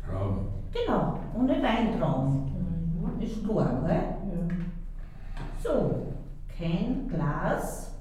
Trauben. 0.02 0.46
Genau, 0.72 1.18
ohne 1.34 1.62
Weintrauben. 1.62 2.46
Mhm. 2.46 3.20
Ist 3.20 3.44
klar, 3.44 3.82
gell? 3.86 3.94
Ja. 3.94 4.16
So, 5.62 6.06
kein 6.48 7.06
Glas 7.08 7.94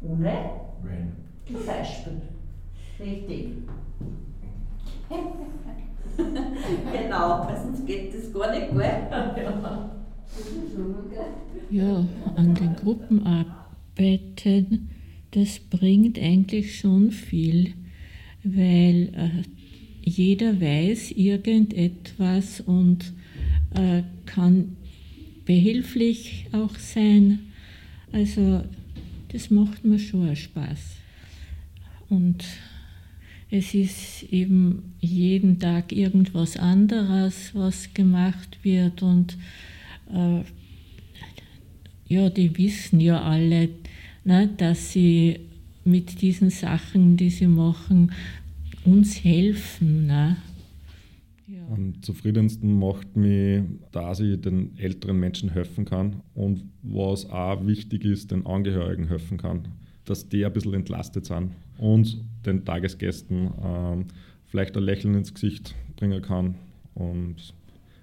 ohne 0.00 0.50
Wein. 0.82 1.16
Zum 1.46 1.66
Beispiel. 1.66 2.22
Richtig. 3.00 3.54
genau, 6.92 7.44
weil 7.46 7.56
sonst 7.56 7.84
geht 7.84 8.14
das 8.14 8.32
gar 8.32 8.52
nicht, 8.52 8.70
gell? 8.70 9.08
Ja, 11.70 12.04
an 12.36 12.54
den 12.54 12.76
Gruppenarbeiten, 12.76 14.88
das 15.32 15.58
bringt 15.58 16.16
eigentlich 16.18 16.78
schon 16.78 17.10
viel 17.10 17.74
weil 18.44 19.12
äh, 19.14 20.08
jeder 20.08 20.60
weiß 20.60 21.12
irgendetwas 21.12 22.60
und 22.60 23.12
äh, 23.74 24.02
kann 24.26 24.76
behilflich 25.44 26.46
auch 26.52 26.76
sein. 26.76 27.40
Also 28.12 28.62
das 29.28 29.50
macht 29.50 29.84
mir 29.84 29.98
schon 29.98 30.34
Spaß. 30.34 30.96
Und 32.08 32.44
es 33.50 33.74
ist 33.74 34.24
eben 34.30 34.94
jeden 35.00 35.58
Tag 35.58 35.92
irgendwas 35.92 36.56
anderes, 36.56 37.54
was 37.54 37.92
gemacht 37.94 38.58
wird. 38.62 39.02
Und 39.02 39.36
äh, 40.12 40.42
ja, 42.08 42.28
die 42.28 42.56
wissen 42.58 43.00
ja 43.00 43.22
alle, 43.22 43.70
ne, 44.24 44.50
dass 44.56 44.92
sie 44.92 45.40
mit 45.84 46.20
diesen 46.20 46.50
Sachen, 46.50 47.16
die 47.16 47.30
sie 47.30 47.46
machen, 47.46 48.12
uns 48.84 49.22
helfen. 49.22 50.06
Ne? 50.06 50.36
Ja. 51.46 51.60
Am 51.72 52.02
zufriedensten 52.02 52.78
macht 52.78 53.16
mich, 53.16 53.62
dass 53.90 54.20
ich 54.20 54.40
den 54.40 54.76
älteren 54.78 55.18
Menschen 55.18 55.50
helfen 55.50 55.84
kann 55.84 56.16
und 56.34 56.64
was 56.82 57.28
auch 57.28 57.66
wichtig 57.66 58.04
ist, 58.04 58.30
den 58.30 58.46
Angehörigen 58.46 59.08
helfen 59.08 59.38
kann, 59.38 59.68
dass 60.04 60.28
die 60.28 60.44
ein 60.44 60.52
bisschen 60.52 60.74
entlastet 60.74 61.26
sind 61.26 61.52
und 61.78 62.24
den 62.46 62.64
Tagesgästen 62.64 63.50
ähm, 63.62 64.04
vielleicht 64.46 64.76
ein 64.76 64.82
Lächeln 64.82 65.14
ins 65.14 65.32
Gesicht 65.34 65.74
bringen 65.96 66.22
kann. 66.22 66.54
Und 66.94 67.54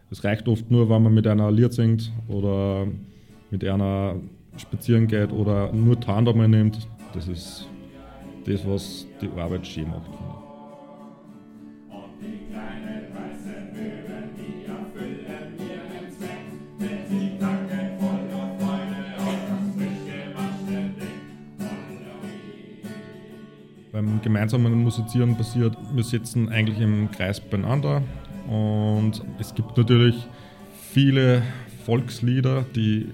es 0.09 0.23
reicht 0.23 0.47
oft 0.47 0.71
nur, 0.71 0.89
wenn 0.89 1.03
man 1.03 1.13
mit 1.13 1.27
einer 1.27 1.51
Lied 1.51 1.73
singt 1.73 2.11
oder 2.27 2.87
mit 3.51 3.63
einer 3.63 4.15
spazieren 4.57 5.07
geht 5.07 5.31
oder 5.31 5.71
nur 5.73 5.97
einmal 6.07 6.47
nimmt. 6.47 6.87
Das 7.13 7.27
ist 7.27 7.67
das, 8.45 8.65
was 8.67 9.07
die 9.21 9.29
Arbeit 9.29 9.65
schön 9.65 9.89
macht. 9.89 10.11
Beim 23.91 24.21
gemeinsamen 24.21 24.83
Musizieren 24.83 25.35
passiert, 25.35 25.75
wir 25.93 26.03
sitzen 26.03 26.49
eigentlich 26.49 26.79
im 26.79 27.09
Kreis 27.11 27.41
beieinander 27.41 28.03
und 28.47 29.23
es 29.39 29.53
gibt 29.55 29.75
natürlich 29.75 30.15
viele 30.91 31.41
Volkslieder, 31.85 32.65
die 32.75 33.07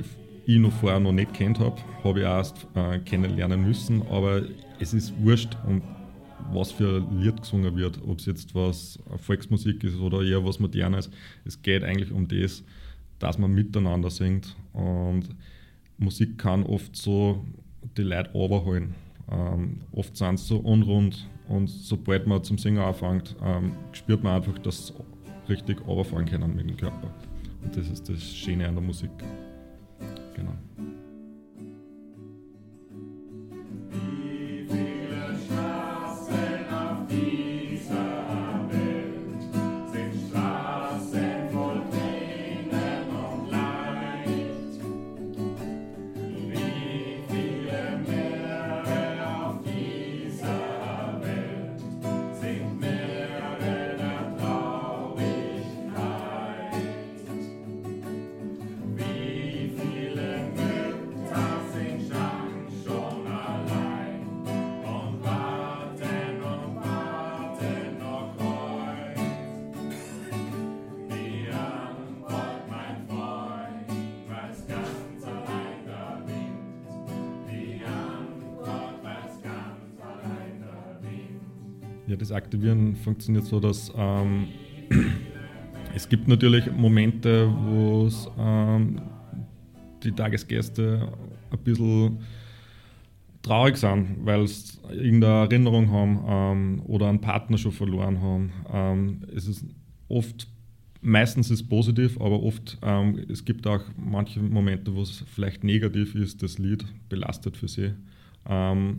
ich 0.45 0.59
noch 0.59 0.71
vorher 0.71 0.99
noch 0.99 1.11
nicht 1.11 1.33
kennt 1.33 1.59
habe, 1.59 1.77
habe 2.03 2.19
ich 2.19 2.25
erst 2.25 2.67
äh, 2.75 2.99
kennenlernen 2.99 3.65
müssen, 3.65 4.01
aber 4.07 4.43
es 4.79 4.93
ist 4.93 5.13
wurscht, 5.21 5.57
um 5.65 5.81
was 6.51 6.71
für 6.71 6.97
ein 6.97 7.21
Lied 7.21 7.41
gesungen 7.41 7.75
wird, 7.75 7.99
ob 8.05 8.19
es 8.19 8.25
jetzt 8.25 8.53
was 8.53 8.99
Volksmusik 9.17 9.83
ist 9.83 9.97
oder 9.97 10.21
eher 10.21 10.45
was 10.45 10.59
Modernes. 10.59 11.09
Es 11.43 11.61
geht 11.61 11.83
eigentlich 11.83 12.11
um 12.11 12.27
das, 12.27 12.63
dass 13.19 13.37
man 13.37 13.53
miteinander 13.53 14.09
singt 14.09 14.55
und 14.73 15.29
Musik 15.97 16.37
kann 16.37 16.63
oft 16.63 16.95
so 16.95 17.45
die 17.97 18.03
Leute 18.03 18.35
overholen. 18.35 18.93
Ähm, 19.31 19.81
oft 19.91 20.15
sind 20.15 20.39
sie 20.39 20.45
so 20.45 20.57
unrund 20.57 21.27
und 21.47 21.67
sobald 21.67 22.27
man 22.27 22.43
zum 22.43 22.57
Singen 22.57 22.79
anfängt, 22.79 23.35
ähm, 23.43 23.71
spürt 23.93 24.23
man 24.23 24.35
einfach, 24.35 24.57
dass 24.59 24.87
sie 24.87 24.93
richtig 25.49 25.87
overfahren 25.87 26.25
können 26.25 26.55
mit 26.55 26.69
dem 26.69 26.77
Körper. 26.77 27.13
Und 27.63 27.75
das 27.75 27.89
ist 27.89 28.09
das 28.09 28.23
Schöne 28.23 28.67
an 28.67 28.75
der 28.75 28.83
Musik. 28.83 29.11
Genau. 30.35 31.04
Ja, 82.15 82.19
das 82.19 82.31
Aktivieren 82.31 82.95
funktioniert 82.95 83.43
so, 83.43 83.59
dass 83.59 83.91
ähm, 83.93 84.47
es 85.93 86.07
gibt 86.07 86.29
natürlich 86.29 86.71
Momente, 86.71 87.53
wo 87.53 88.09
ähm, 88.39 89.01
die 90.01 90.13
Tagesgäste 90.13 91.11
ein 91.51 91.59
bisschen 91.59 92.19
traurig 93.41 93.75
sind, 93.75 94.25
weil 94.25 94.47
sie 94.47 94.77
irgendeine 94.91 95.43
Erinnerung 95.43 95.91
haben 95.91 96.23
ähm, 96.25 96.81
oder 96.85 97.09
einen 97.09 97.19
Partner 97.19 97.57
schon 97.57 97.73
verloren 97.73 98.21
haben. 98.21 98.53
Ähm, 98.71 99.21
es 99.35 99.45
ist 99.47 99.65
oft, 100.07 100.47
meistens 101.01 101.51
ist 101.51 101.59
es 101.63 101.67
positiv, 101.67 102.15
aber 102.21 102.41
oft, 102.41 102.77
ähm, 102.81 103.25
es 103.27 103.43
gibt 103.43 103.67
auch 103.67 103.83
manche 103.97 104.39
Momente, 104.39 104.95
wo 104.95 105.01
es 105.01 105.25
vielleicht 105.27 105.65
negativ 105.65 106.15
ist, 106.15 106.41
das 106.41 106.59
Lied 106.59 106.85
belastet 107.09 107.57
für 107.57 107.67
sie. 107.67 107.91
Ähm, 108.47 108.95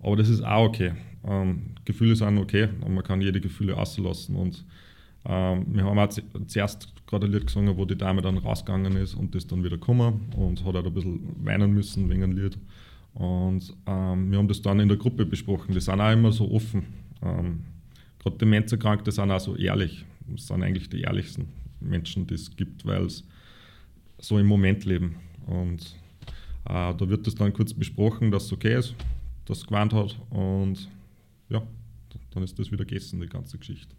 aber 0.00 0.16
das 0.16 0.28
ist 0.28 0.44
auch 0.44 0.66
okay. 0.66 0.94
Ähm, 1.26 1.74
Gefühle 1.84 2.16
sind 2.16 2.38
okay 2.38 2.68
und 2.80 2.94
man 2.94 3.04
kann 3.04 3.20
jede 3.20 3.40
Gefühle 3.40 3.76
auslassen. 3.76 4.36
Und 4.36 4.64
ähm, 5.24 5.66
wir 5.68 5.84
haben 5.84 5.98
auch 5.98 6.08
zuerst 6.46 6.92
gerade 7.06 7.26
ein 7.26 7.32
Lied 7.32 7.46
gesungen, 7.46 7.76
wo 7.76 7.84
die 7.84 7.96
Dame 7.96 8.22
dann 8.22 8.38
rausgegangen 8.38 8.96
ist 8.96 9.14
und 9.14 9.34
das 9.34 9.46
dann 9.46 9.64
wieder 9.64 9.76
gekommen 9.76 10.32
und 10.36 10.64
hat 10.64 10.76
auch 10.76 10.84
ein 10.84 10.94
bisschen 10.94 11.20
weinen 11.44 11.72
müssen 11.72 12.08
wegen 12.08 12.22
einem 12.22 12.36
Lied. 12.36 12.58
Und 13.14 13.74
ähm, 13.86 14.30
wir 14.30 14.38
haben 14.38 14.48
das 14.48 14.62
dann 14.62 14.78
in 14.78 14.88
der 14.88 14.98
Gruppe 14.98 15.24
besprochen. 15.24 15.72
Die 15.74 15.80
sind 15.80 16.00
auch 16.00 16.12
immer 16.12 16.32
so 16.32 16.50
offen. 16.50 16.84
Ähm, 17.22 17.64
Gerade 18.22 18.38
Demenzerkrankte 18.38 19.10
sind 19.10 19.30
auch 19.30 19.40
so 19.40 19.56
ehrlich. 19.56 20.04
Das 20.28 20.48
sind 20.48 20.62
eigentlich 20.62 20.90
die 20.90 21.00
ehrlichsten 21.00 21.48
Menschen, 21.80 22.26
die 22.26 22.34
es 22.34 22.54
gibt, 22.54 22.84
weil 22.84 23.08
sie 23.08 23.22
so 24.18 24.38
im 24.38 24.46
Moment 24.46 24.84
leben. 24.84 25.16
Und 25.46 25.96
äh, 26.68 26.94
da 26.94 27.08
wird 27.08 27.26
das 27.26 27.34
dann 27.34 27.52
kurz 27.52 27.72
besprochen, 27.72 28.30
dass 28.30 28.44
es 28.44 28.52
okay 28.52 28.78
ist, 28.78 28.94
dass 29.46 29.58
es 29.58 29.66
gewarnt 29.66 29.92
hat. 29.92 30.16
Und 30.30 30.88
ja, 31.48 31.62
dann 32.30 32.42
ist 32.42 32.58
das 32.58 32.70
wieder 32.70 32.84
gegessen, 32.84 33.20
die 33.20 33.26
ganze 33.26 33.58
Geschichte. 33.58 33.94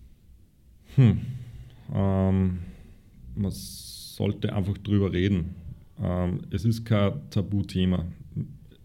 Hm. 0.95 1.21
Ähm, 1.93 2.59
man 3.35 3.51
sollte 3.51 4.53
einfach 4.53 4.77
drüber 4.79 5.11
reden. 5.11 5.55
Ähm, 6.01 6.41
es 6.49 6.65
ist 6.65 6.85
kein 6.85 7.29
Tabuthema 7.29 8.05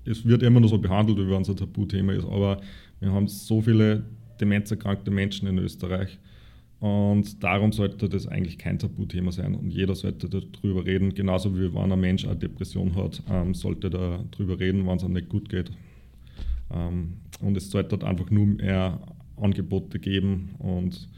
es 0.05 0.27
wird 0.27 0.43
immer 0.43 0.61
noch 0.61 0.69
so 0.69 0.79
behandelt, 0.79 1.19
wie 1.19 1.29
wenn 1.29 1.43
es 1.43 1.51
ein 1.51 1.57
Tabuthema 1.57 2.13
ist, 2.13 2.25
aber 2.25 2.61
wir 3.01 3.13
haben 3.13 3.29
so 3.29 3.61
viele 3.61 4.05
demenzerkrankte 4.41 5.11
Menschen 5.11 5.49
in 5.49 5.59
Österreich 5.59 6.19
und 6.81 7.43
darum 7.43 7.73
sollte 7.73 8.09
das 8.09 8.27
eigentlich 8.27 8.59
kein 8.59 8.79
Tabuthema 8.79 9.31
sein 9.31 9.55
und 9.55 9.71
jeder 9.71 9.95
sollte 9.95 10.29
darüber 10.29 10.85
reden, 10.85 11.15
genauso 11.15 11.57
wie 11.57 11.73
wenn 11.73 11.93
ein 11.93 12.01
Mensch 12.01 12.25
eine 12.25 12.37
Depression 12.37 12.95
hat, 12.97 13.23
ähm, 13.31 13.55
sollte 13.55 13.91
darüber 13.91 14.59
reden, 14.59 14.87
wenn 14.87 14.97
es 14.97 15.05
ihm 15.05 15.13
nicht 15.13 15.29
gut 15.29 15.49
geht. 15.49 15.71
Ähm, 16.73 17.15
und 17.41 17.57
es 17.57 17.71
sollte 17.71 17.91
dort 17.91 18.05
einfach 18.05 18.31
nur 18.31 18.47
mehr 18.47 19.01
Angebote 19.37 19.99
geben 19.99 20.51
und 20.59 21.09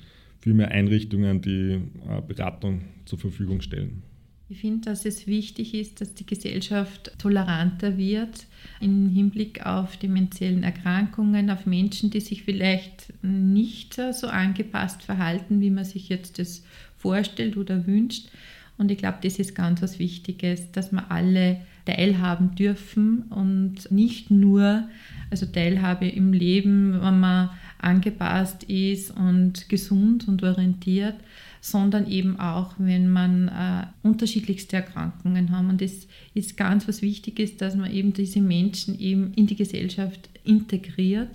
viel 0.41 0.55
mehr 0.55 0.71
Einrichtungen, 0.71 1.41
die 1.41 1.81
äh, 2.09 2.21
Beratung 2.27 2.83
zur 3.05 3.19
Verfügung 3.19 3.61
stellen. 3.61 4.03
Ich 4.49 4.61
finde, 4.61 4.91
dass 4.91 5.07
es 5.07 5.27
wichtig 5.27 5.73
ist, 5.75 6.03
dass 6.03 6.13
die 6.13 6.27
Gesellschaft 6.27 7.19
toleranter 7.19 7.97
wird 7.97 8.47
im 8.79 9.09
Hinblick 9.09 9.65
auf 9.65 9.97
dementiellen 9.97 10.63
Erkrankungen, 10.63 11.49
auf 11.49 11.65
Menschen, 11.65 12.11
die 12.11 12.21
sich 12.21 12.43
vielleicht 12.43 13.13
nicht 13.23 13.95
so 13.95 14.27
angepasst 14.27 15.03
verhalten, 15.03 15.63
wie 15.63 15.71
man 15.71 15.85
sich 15.85 16.11
jetzt 16.11 16.39
das 16.39 16.63
vorstellt 16.99 17.57
oder 17.57 17.87
wünscht. 17.87 18.29
Und 18.77 18.91
ich 18.91 18.99
glaube, 18.99 19.19
das 19.23 19.39
ist 19.39 19.55
ganz 19.55 19.81
was 19.81 19.99
Wichtiges, 19.99 20.73
dass 20.73 20.93
wir 20.93 21.11
alle 21.11 21.61
teilhaben 21.87 22.55
dürfen 22.55 23.23
und 23.31 23.91
nicht 23.91 24.31
nur, 24.31 24.89
also 25.35 25.47
Teilhabe 25.47 26.07
im 26.07 26.33
Leben, 26.33 27.01
wenn 27.03 27.19
man 27.19 27.51
angepasst 27.79 28.63
ist 28.65 29.11
und 29.11 29.69
gesund 29.69 30.29
und 30.29 30.45
orientiert, 30.45 31.17
sondern 31.61 32.07
eben 32.09 32.39
auch, 32.39 32.75
wenn 32.79 33.11
man 33.11 33.49
äh, 33.49 33.87
unterschiedlichste 34.07 34.77
Erkrankungen 34.77 35.51
haben. 35.51 35.71
Und 35.71 35.81
das 35.81 36.07
ist 36.35 36.57
ganz 36.57 36.87
was 36.87 37.03
Wichtiges, 37.03 37.57
dass 37.57 37.75
man 37.75 37.91
eben 37.91 38.13
diese 38.13 38.41
Menschen 38.41 38.99
eben 39.01 39.33
in 39.35 39.49
die 39.49 39.57
Gesellschaft 39.57 40.29
integriert 40.45 41.31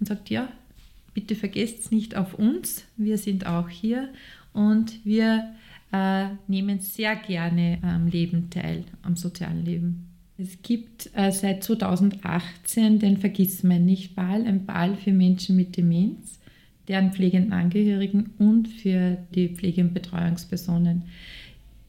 und 0.00 0.06
sagt, 0.06 0.30
ja, 0.30 0.48
bitte 1.12 1.36
vergesst 1.36 1.78
es 1.78 1.90
nicht 1.92 2.16
auf 2.16 2.34
uns, 2.34 2.84
wir 2.96 3.18
sind 3.18 3.46
auch 3.46 3.68
hier 3.68 4.08
und 4.52 5.04
wir 5.04 5.54
äh, 5.92 6.26
nehmen 6.48 6.80
sehr 6.80 7.14
gerne 7.14 7.78
am 7.82 8.08
Leben 8.08 8.50
teil, 8.50 8.84
am 9.02 9.14
sozialen 9.14 9.64
Leben. 9.64 10.13
Es 10.36 10.62
gibt 10.62 11.10
äh, 11.14 11.30
seit 11.30 11.62
2018 11.62 12.98
den 12.98 13.18
Vergissmeinnicht-Ball, 13.18 14.44
ein 14.46 14.66
Ball 14.66 14.96
für 14.96 15.12
Menschen 15.12 15.56
mit 15.56 15.76
Demenz 15.76 16.40
deren 16.88 17.12
pflegenden 17.12 17.52
Angehörigen 17.52 18.30
und 18.38 18.68
für 18.68 19.16
die 19.34 19.48
Pflege- 19.48 19.82
und 19.82 19.94
Betreuungspersonen. 19.94 21.04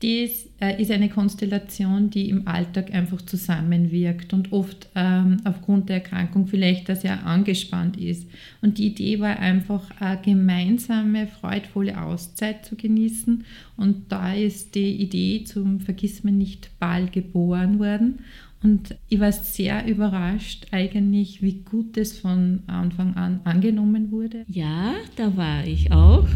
Dies 0.05 0.51
äh, 0.61 0.79
ist 0.79 0.91
eine 0.91 1.09
Konstellation, 1.09 2.11
die 2.11 2.29
im 2.29 2.47
Alltag 2.47 2.93
einfach 2.93 3.23
zusammenwirkt 3.23 4.33
und 4.33 4.51
oft 4.51 4.87
ähm, 4.93 5.37
aufgrund 5.45 5.89
der 5.89 5.95
Erkrankung 5.95 6.45
vielleicht 6.45 6.95
sehr 6.95 7.25
angespannt 7.25 7.97
ist. 7.97 8.29
Und 8.61 8.77
die 8.77 8.85
Idee 8.85 9.19
war 9.19 9.39
einfach, 9.39 9.89
eine 9.99 10.21
gemeinsame, 10.21 11.25
freudvolle 11.25 11.99
Auszeit 11.99 12.65
zu 12.65 12.75
genießen. 12.75 13.45
Und 13.77 14.11
da 14.11 14.31
ist 14.35 14.75
die 14.75 14.95
Idee 15.01 15.43
zum 15.43 15.79
Vergissmen 15.79 16.37
nicht 16.37 16.69
Ball 16.77 17.07
geboren 17.07 17.79
worden. 17.79 18.19
Und 18.61 18.95
ich 19.09 19.19
war 19.19 19.31
sehr 19.31 19.87
überrascht 19.87 20.67
eigentlich, 20.69 21.41
wie 21.41 21.63
gut 21.63 21.97
es 21.97 22.15
von 22.15 22.61
Anfang 22.67 23.15
an 23.15 23.39
angenommen 23.43 24.11
wurde. 24.11 24.45
Ja, 24.47 24.93
da 25.15 25.35
war 25.35 25.65
ich 25.65 25.91
auch 25.91 26.27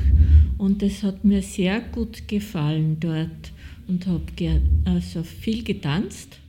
und 0.57 0.81
es 0.81 1.03
hat 1.03 1.23
mir 1.23 1.43
sehr 1.43 1.81
gut 1.81 2.27
gefallen 2.27 2.97
dort 2.99 3.51
und 3.89 4.07
habe 4.07 4.23
also 4.85 5.23
viel 5.23 5.63
getanzt. 5.63 6.39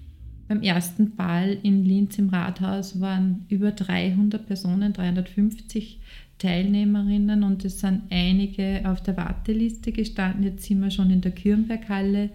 Beim 0.48 0.62
ersten 0.62 1.16
Ball 1.16 1.58
in 1.62 1.84
Linz 1.84 2.18
im 2.18 2.28
Rathaus 2.28 3.00
waren 3.00 3.46
über 3.48 3.70
300 3.70 4.46
Personen, 4.46 4.92
350 4.92 6.00
Teilnehmerinnen 6.38 7.42
und 7.44 7.64
es 7.64 7.80
sind 7.80 8.02
einige 8.10 8.82
auf 8.84 9.02
der 9.02 9.16
Warteliste 9.16 9.92
gestanden. 9.92 10.44
Jetzt 10.44 10.64
sind 10.64 10.80
wir 10.80 10.90
schon 10.90 11.10
in 11.10 11.20
der 11.20 11.32
Kürnberghalle 11.32 12.30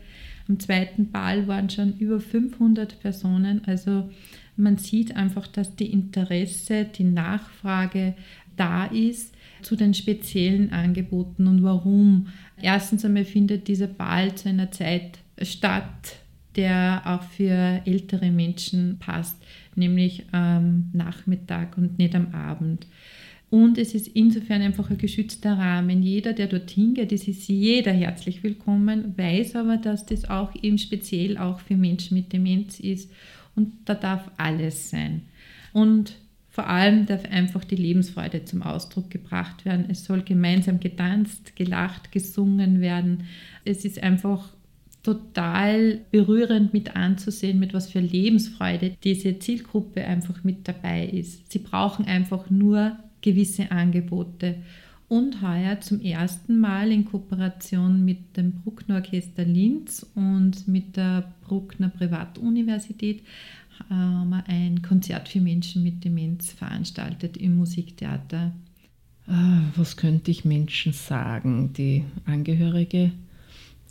am 0.48 0.60
zweiten 0.60 1.12
Ball 1.12 1.48
waren 1.48 1.70
schon 1.70 1.98
über 1.98 2.20
500 2.20 3.00
Personen. 3.00 3.62
Also 3.66 4.10
man 4.56 4.78
sieht 4.78 5.16
einfach, 5.16 5.48
dass 5.48 5.76
die 5.76 5.92
Interesse, 5.92 6.86
die 6.86 7.04
Nachfrage 7.04 8.14
da 8.56 8.86
ist 8.86 9.34
zu 9.62 9.76
den 9.76 9.94
speziellen 9.94 10.72
Angeboten 10.72 11.48
und 11.48 11.64
warum. 11.64 12.28
Erstens 12.62 13.04
einmal 13.06 13.26
findet 13.26 13.68
dieser 13.68 13.88
Ball 13.88 14.34
zu 14.36 14.50
einer 14.50 14.72
Zeit 14.72 15.20
statt, 15.42 16.18
der 16.56 17.02
auch 17.06 17.24
für 17.24 17.82
ältere 17.86 18.32
Menschen 18.32 18.98
passt, 19.00 19.38
nämlich 19.76 20.26
am 20.32 20.90
Nachmittag 20.94 21.78
und 21.78 21.98
nicht 21.98 22.16
am 22.16 22.34
Abend. 22.34 22.88
Und 23.50 23.78
es 23.78 23.94
ist 23.94 24.08
insofern 24.08 24.62
einfach 24.62 24.90
ein 24.90 24.98
geschützter 24.98 25.58
Rahmen. 25.58 26.02
Jeder, 26.02 26.34
der 26.34 26.48
dorthin 26.48 26.94
geht, 26.94 27.12
es 27.12 27.28
ist 27.28 27.48
jeder 27.48 27.92
herzlich 27.92 28.44
willkommen, 28.44 29.14
weiß 29.18 29.56
aber, 29.56 29.78
dass 29.78 30.06
das 30.06 30.30
auch 30.30 30.52
eben 30.62 30.78
speziell 30.78 31.38
auch 31.38 31.60
für 31.60 31.76
Menschen 31.76 32.18
mit 32.18 32.34
Demenz 32.34 32.80
ist. 32.80 33.12
Und 33.56 33.74
da 33.86 33.94
darf 33.94 34.32
alles 34.38 34.90
sein. 34.90 35.22
Und 35.72 36.16
vor 36.56 36.70
allem 36.70 37.06
darf 37.06 37.26
einfach 37.26 37.66
die 37.66 37.76
Lebensfreude 37.76 38.46
zum 38.46 38.62
Ausdruck 38.64 39.10
gebracht 39.10 39.66
werden. 39.66 39.88
Es 39.90 40.06
soll 40.06 40.22
gemeinsam 40.22 40.80
getanzt, 40.80 41.54
gelacht, 41.58 42.14
gesungen 42.14 42.80
werden. 42.80 43.26
Es 43.66 43.84
ist 43.84 44.02
einfach 44.02 44.54
total 45.04 46.00
berührend 46.12 46.72
mit 46.72 46.96
anzusehen, 46.96 47.60
mit 47.60 47.74
was 47.74 47.90
für 47.90 48.00
Lebensfreude 48.00 48.96
diese 49.04 49.38
Zielgruppe 49.38 50.06
einfach 50.06 50.46
mit 50.46 50.66
dabei 50.66 51.06
ist. 51.06 51.52
Sie 51.52 51.60
brauchen 51.60 52.06
einfach 52.06 52.50
nur 52.50 53.00
gewisse 53.20 53.70
Angebote. 53.70 54.56
Und 55.10 55.42
heuer 55.42 55.82
zum 55.82 56.00
ersten 56.00 56.58
Mal 56.58 56.90
in 56.90 57.04
Kooperation 57.04 58.06
mit 58.06 58.38
dem 58.38 58.54
Bruckner 58.54 58.96
Orchester 58.96 59.44
Linz 59.44 60.06
und 60.16 60.70
mit 60.70 60.96
der 60.96 61.34
Bruckner 61.46 61.90
Privatuniversität 61.90 63.24
wir 63.90 64.44
ein 64.48 64.82
Konzert 64.82 65.30
für 65.30 65.42
Menschen 65.42 65.84
mit 65.84 66.04
Demenz 66.04 66.52
veranstaltet 66.52 67.38
im 67.38 67.56
Musiktheater. 67.58 68.52
Ah, 69.28 69.62
was 69.76 69.98
könnte 69.98 70.32
ich 70.32 70.46
Menschen 70.46 70.94
sagen, 70.94 71.74
die 71.74 72.04
Angehörige 72.26 73.12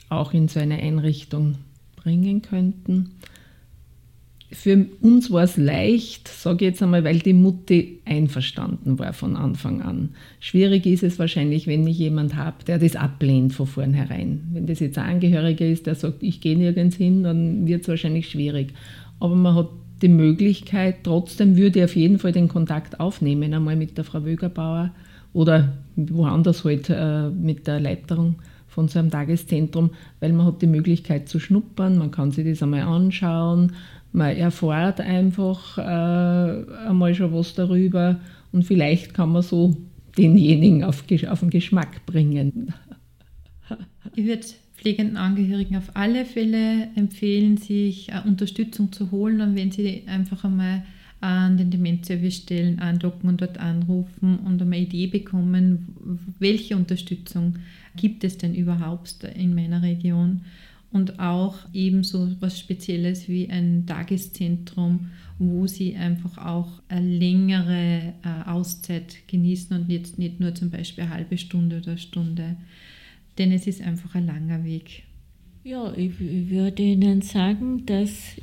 auch 0.08 0.32
in 0.32 0.48
so 0.48 0.60
eine 0.60 0.78
Einrichtung 0.78 1.56
bringen 1.96 2.42
könnten? 2.42 3.10
für 4.54 4.86
uns 5.00 5.30
war 5.30 5.44
es 5.44 5.56
leicht, 5.56 6.28
sage 6.28 6.64
ich 6.64 6.70
jetzt 6.70 6.82
einmal, 6.82 7.04
weil 7.04 7.18
die 7.18 7.32
Mutti 7.32 8.00
einverstanden 8.04 8.98
war 8.98 9.12
von 9.12 9.36
Anfang 9.36 9.82
an. 9.82 10.10
Schwierig 10.40 10.86
ist 10.86 11.02
es 11.02 11.18
wahrscheinlich, 11.18 11.66
wenn 11.66 11.86
ich 11.86 11.98
jemand 11.98 12.36
habe, 12.36 12.64
der 12.64 12.78
das 12.78 12.96
ablehnt 12.96 13.52
von 13.52 13.66
vornherein. 13.66 14.42
Wenn 14.52 14.66
das 14.66 14.80
jetzt 14.80 14.98
ein 14.98 15.14
Angehöriger 15.14 15.66
ist, 15.66 15.86
der 15.86 15.96
sagt, 15.96 16.22
ich 16.22 16.40
gehe 16.40 16.56
nirgends 16.56 16.96
hin, 16.96 17.22
dann 17.22 17.66
wird 17.66 17.82
es 17.82 17.88
wahrscheinlich 17.88 18.30
schwierig. 18.30 18.74
Aber 19.20 19.34
man 19.34 19.54
hat 19.54 19.68
die 20.02 20.08
Möglichkeit, 20.08 21.04
trotzdem 21.04 21.56
würde 21.56 21.78
ich 21.78 21.84
auf 21.84 21.96
jeden 21.96 22.18
Fall 22.18 22.32
den 22.32 22.48
Kontakt 22.48 23.00
aufnehmen, 23.00 23.54
einmal 23.54 23.76
mit 23.76 23.96
der 23.96 24.04
Frau 24.04 24.24
Wögerbauer 24.24 24.90
oder 25.32 25.74
woanders 25.96 26.64
halt 26.64 26.90
äh, 26.90 27.30
mit 27.30 27.66
der 27.66 27.74
Erleichterung 27.74 28.36
von 28.68 28.88
so 28.88 28.98
einem 28.98 29.10
Tageszentrum, 29.10 29.90
weil 30.20 30.32
man 30.32 30.46
hat 30.46 30.62
die 30.62 30.66
Möglichkeit 30.66 31.28
zu 31.28 31.38
schnuppern, 31.38 31.96
man 31.96 32.10
kann 32.10 32.32
sich 32.32 32.44
das 32.46 32.62
einmal 32.62 32.82
anschauen, 32.82 33.72
man 34.12 34.36
erfährt 34.36 35.00
einfach 35.00 35.78
äh, 35.78 36.86
einmal 36.88 37.14
schon 37.14 37.32
was 37.32 37.54
darüber 37.54 38.20
und 38.52 38.64
vielleicht 38.64 39.14
kann 39.14 39.30
man 39.30 39.42
so 39.42 39.76
denjenigen 40.18 40.84
auf, 40.84 41.04
auf 41.28 41.40
den 41.40 41.50
Geschmack 41.50 42.04
bringen. 42.06 42.74
Ich 44.14 44.26
würde 44.26 44.44
pflegenden 44.76 45.16
Angehörigen 45.16 45.76
auf 45.76 45.94
alle 45.94 46.24
Fälle 46.24 46.88
empfehlen, 46.94 47.56
sich 47.56 48.10
äh, 48.10 48.20
Unterstützung 48.24 48.92
zu 48.92 49.10
holen 49.10 49.40
und 49.40 49.56
wenn 49.56 49.70
sie 49.70 50.02
einfach 50.06 50.44
einmal 50.44 50.84
an 51.20 51.56
den 51.56 51.70
Demenzservicestellen 51.70 52.80
andocken 52.80 53.30
und 53.30 53.40
dort 53.40 53.56
anrufen 53.58 54.38
und 54.40 54.60
eine 54.60 54.78
Idee 54.78 55.06
bekommen, 55.06 55.88
welche 56.38 56.76
Unterstützung 56.76 57.54
gibt 57.96 58.24
es 58.24 58.36
denn 58.36 58.54
überhaupt 58.54 59.24
in 59.24 59.54
meiner 59.54 59.80
Region? 59.80 60.42
Und 60.92 61.18
auch 61.18 61.56
ebenso 61.72 62.30
was 62.40 62.60
Spezielles 62.60 63.26
wie 63.26 63.48
ein 63.48 63.86
Tageszentrum, 63.86 65.10
wo 65.38 65.66
sie 65.66 65.96
einfach 65.96 66.38
auch 66.38 66.82
eine 66.88 67.08
längere 67.08 68.12
äh, 68.22 68.48
Auszeit 68.48 69.16
genießen 69.26 69.76
und 69.76 69.90
jetzt 69.90 70.18
nicht 70.18 70.40
nur 70.40 70.54
zum 70.54 70.70
Beispiel 70.70 71.04
eine 71.04 71.14
halbe 71.14 71.38
Stunde 71.38 71.78
oder 71.78 71.96
Stunde, 71.96 72.56
denn 73.38 73.52
es 73.52 73.66
ist 73.66 73.82
einfach 73.82 74.14
ein 74.14 74.26
langer 74.26 74.64
Weg. 74.64 75.04
Ja, 75.62 75.92
ich, 75.96 76.18
würde 76.20 76.82
Ihnen 76.82 77.22
sagen, 77.22 77.86
dass 77.86 78.36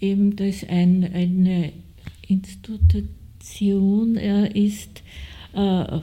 eben 0.00 0.36
das 0.36 0.64
ein, 0.64 1.04
eine 1.12 1.72
Institution 2.26 4.16
ist, 4.16 5.02
äh, 5.52 6.00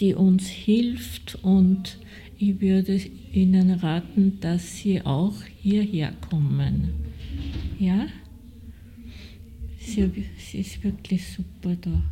die 0.00 0.14
uns 0.14 0.48
hilft 0.48 1.38
und 1.42 1.98
ich 2.38 2.60
würde 2.60 3.00
Ihnen 3.32 3.70
raten, 3.72 4.38
dass 4.40 4.76
Sie 4.76 5.02
auch 5.02 5.34
hierher 5.60 6.12
kommen. 6.28 6.92
Ja? 7.78 8.06
Sie, 9.78 10.10
sie 10.38 10.58
ist 10.58 10.82
wirklich 10.84 11.26
super 11.28 11.76
da. 11.76 12.02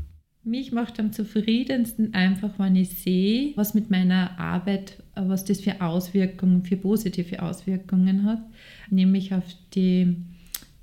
Mich 0.45 0.73
macht 0.73 1.01
am 1.01 1.13
zufriedensten 1.13 2.15
einfach, 2.15 2.59
wenn 2.59 2.77
ich 2.77 2.91
sehe, 2.91 3.53
was 3.57 3.75
mit 3.75 3.91
meiner 3.91 4.39
Arbeit, 4.39 5.03
was 5.15 5.45
das 5.45 5.61
für 5.61 5.81
Auswirkungen, 5.81 6.65
für 6.65 6.77
positive 6.77 7.43
Auswirkungen 7.43 8.25
hat, 8.25 8.43
nämlich 8.91 9.35
auf 9.35 9.45
die 9.75 10.17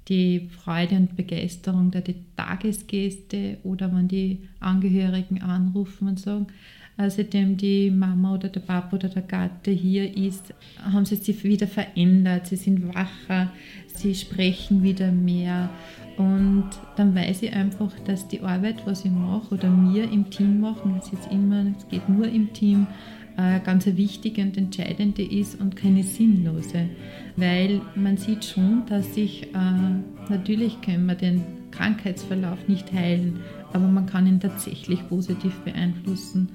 die 0.08 0.50
Freude 0.50 0.96
und 0.96 1.16
Begeisterung 1.16 1.92
der 1.92 2.04
Tagesgäste 2.36 3.58
oder 3.64 3.96
wenn 3.96 4.08
die 4.08 4.40
Angehörigen 4.60 5.42
anrufen 5.42 6.10
und 6.10 6.20
sagen, 6.20 6.48
seitdem 6.98 7.58
die 7.58 7.90
Mama 7.90 8.36
oder 8.36 8.50
der 8.50 8.60
Papa 8.60 8.96
oder 8.96 9.10
der 9.10 9.22
Gatte 9.22 9.72
hier 9.72 10.16
ist, 10.18 10.54
haben 10.84 11.06
sie 11.06 11.16
sich 11.16 11.44
wieder 11.44 11.68
verändert, 11.68 12.48
sie 12.48 12.58
sind 12.58 12.94
wacher, 12.94 13.52
sie 13.88 14.14
sprechen 14.14 14.84
wieder 14.84 15.12
mehr. 15.12 15.70
Und 16.18 16.70
dann 16.98 17.16
weiß 17.16 17.44
ich 17.44 17.54
einfach, 17.54 17.98
dass 18.06 18.28
die 18.28 18.42
Arbeit, 18.42 18.86
was 18.86 19.06
ich 19.06 19.12
mache 19.12 19.56
oder 19.56 19.70
wir 19.70 20.12
im 20.12 20.30
Team 20.30 20.60
machen, 20.60 21.00
es 21.00 21.12
ist 21.14 21.32
immer, 21.32 21.66
es 21.78 21.88
geht 21.88 22.08
nur 22.10 22.28
im 22.28 22.52
Team, 22.54 22.86
äh, 22.86 23.21
ganz 23.36 23.88
eine 23.88 23.98
wichtige 23.98 24.42
und 24.42 24.58
entscheidende 24.58 25.24
ist 25.24 25.60
und 25.60 25.76
keine 25.76 26.04
sinnlose. 26.04 26.90
Weil 27.36 27.82
man 27.96 28.18
sieht 28.18 28.46
schon, 28.46 28.84
dass 28.88 29.16
sich, 29.16 29.44
äh, 29.54 30.30
natürlich 30.30 30.82
können 30.82 31.06
wir 31.06 31.16
den 31.16 31.44
Krankheitsverlauf 31.72 32.68
nicht 32.68 32.92
heilen, 32.92 33.40
aber 33.74 33.88
man 33.88 34.06
kann 34.06 34.28
ihn 34.28 34.40
tatsächlich 34.40 35.08
positiv 35.08 35.54
beeinflussen. 35.62 36.50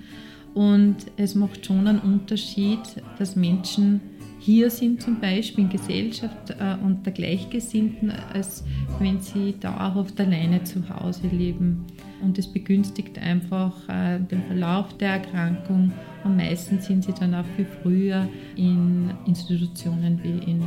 Und 0.54 0.96
es 1.16 1.34
macht 1.34 1.66
schon 1.66 1.86
einen 1.86 1.98
Unterschied, 1.98 2.80
dass 3.18 3.36
Menschen 3.36 4.00
hier 4.38 4.70
sind 4.70 5.02
zum 5.02 5.18
Beispiel 5.18 5.64
in 5.64 5.70
Gesellschaft 5.70 6.50
äh, 6.50 6.76
unter 6.82 7.10
Gleichgesinnten, 7.10 8.12
als 8.32 8.64
wenn 9.00 9.20
sie 9.20 9.54
dauerhaft 9.58 10.20
alleine 10.20 10.62
zu 10.62 10.88
Hause 10.88 11.26
leben. 11.26 11.84
Und 12.22 12.38
es 12.38 12.46
begünstigt 12.46 13.18
einfach 13.18 13.72
äh, 13.88 14.18
den 14.18 14.42
Verlauf 14.44 14.96
der 14.96 15.10
Erkrankung 15.10 15.92
und 16.24 16.36
meistens 16.36 16.86
sind 16.86 17.04
sie 17.04 17.12
dann 17.12 17.34
auch 17.34 17.44
viel 17.56 17.66
früher 17.82 18.26
in 18.56 19.10
Institutionen 19.26 20.20
wie 20.22 20.50
in 20.50 20.62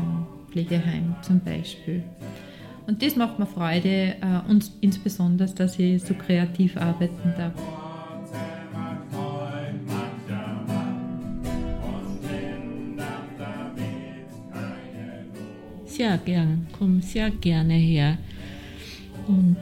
Pflegeheim 0.52 1.16
zum 1.22 1.40
Beispiel. 1.40 2.04
Und 2.88 3.02
das 3.02 3.16
macht 3.16 3.40
mir 3.40 3.46
Freude 3.46 4.16
äh, 4.22 4.50
und 4.50 4.72
insbesondere, 4.82 5.50
dass 5.54 5.78
ich 5.80 6.04
so 6.04 6.14
kreativ 6.14 6.78
arbeiten 6.78 7.34
darf. 7.38 7.54
sehr 16.00 16.18
gern, 16.18 16.66
komme 16.78 17.02
sehr 17.02 17.30
gerne 17.30 17.74
her. 17.74 18.18
Und 19.28 19.58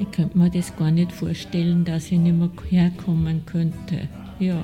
ich 0.00 0.10
könnte 0.10 0.38
mir 0.38 0.50
das 0.50 0.74
gar 0.76 0.90
nicht 0.90 1.12
vorstellen, 1.12 1.84
dass 1.84 2.10
ich 2.10 2.18
nicht 2.18 2.36
mehr 2.36 2.50
herkommen 2.68 3.44
könnte. 3.44 4.08
Ja. 4.38 4.62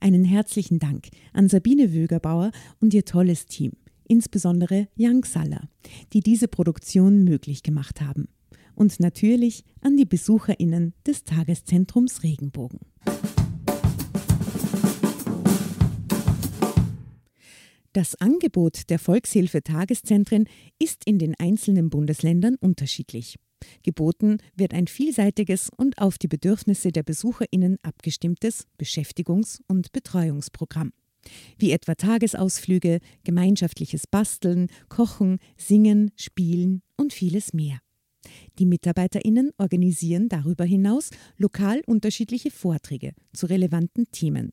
Einen 0.00 0.24
herzlichen 0.24 0.80
Dank 0.80 1.08
an 1.32 1.48
Sabine 1.48 1.94
Wögerbauer 1.94 2.50
und 2.80 2.92
ihr 2.92 3.04
tolles 3.04 3.46
Team, 3.46 3.72
insbesondere 4.08 4.88
Jan 4.96 5.22
Saller, 5.22 5.68
die 6.12 6.20
diese 6.20 6.48
Produktion 6.48 7.22
möglich 7.22 7.62
gemacht 7.62 8.00
haben. 8.00 8.26
Und 8.74 8.98
natürlich 8.98 9.64
an 9.80 9.96
die 9.96 10.04
BesucherInnen 10.04 10.94
des 11.06 11.22
Tageszentrums 11.22 12.24
Regenbogen. 12.24 12.80
Das 17.92 18.14
Angebot 18.14 18.88
der 18.88 18.98
Volkshilfe-Tageszentren 18.98 20.48
ist 20.78 21.02
in 21.04 21.18
den 21.18 21.34
einzelnen 21.38 21.90
Bundesländern 21.90 22.56
unterschiedlich. 22.56 23.36
Geboten 23.82 24.38
wird 24.54 24.74
ein 24.74 24.86
vielseitiges 24.86 25.70
und 25.76 25.98
auf 25.98 26.18
die 26.18 26.28
Bedürfnisse 26.28 26.92
der 26.92 27.02
Besucherinnen 27.02 27.78
abgestimmtes 27.82 28.66
Beschäftigungs- 28.78 29.60
und 29.68 29.92
Betreuungsprogramm, 29.92 30.92
wie 31.58 31.72
etwa 31.72 31.94
Tagesausflüge, 31.94 32.98
gemeinschaftliches 33.24 34.06
Basteln, 34.06 34.68
Kochen, 34.88 35.38
Singen, 35.56 36.10
Spielen 36.16 36.82
und 36.96 37.12
vieles 37.12 37.52
mehr. 37.52 37.78
Die 38.58 38.66
Mitarbeiterinnen 38.66 39.50
organisieren 39.58 40.28
darüber 40.28 40.64
hinaus 40.64 41.10
lokal 41.36 41.82
unterschiedliche 41.86 42.50
Vorträge 42.50 43.12
zu 43.32 43.46
relevanten 43.46 44.06
Themen, 44.12 44.52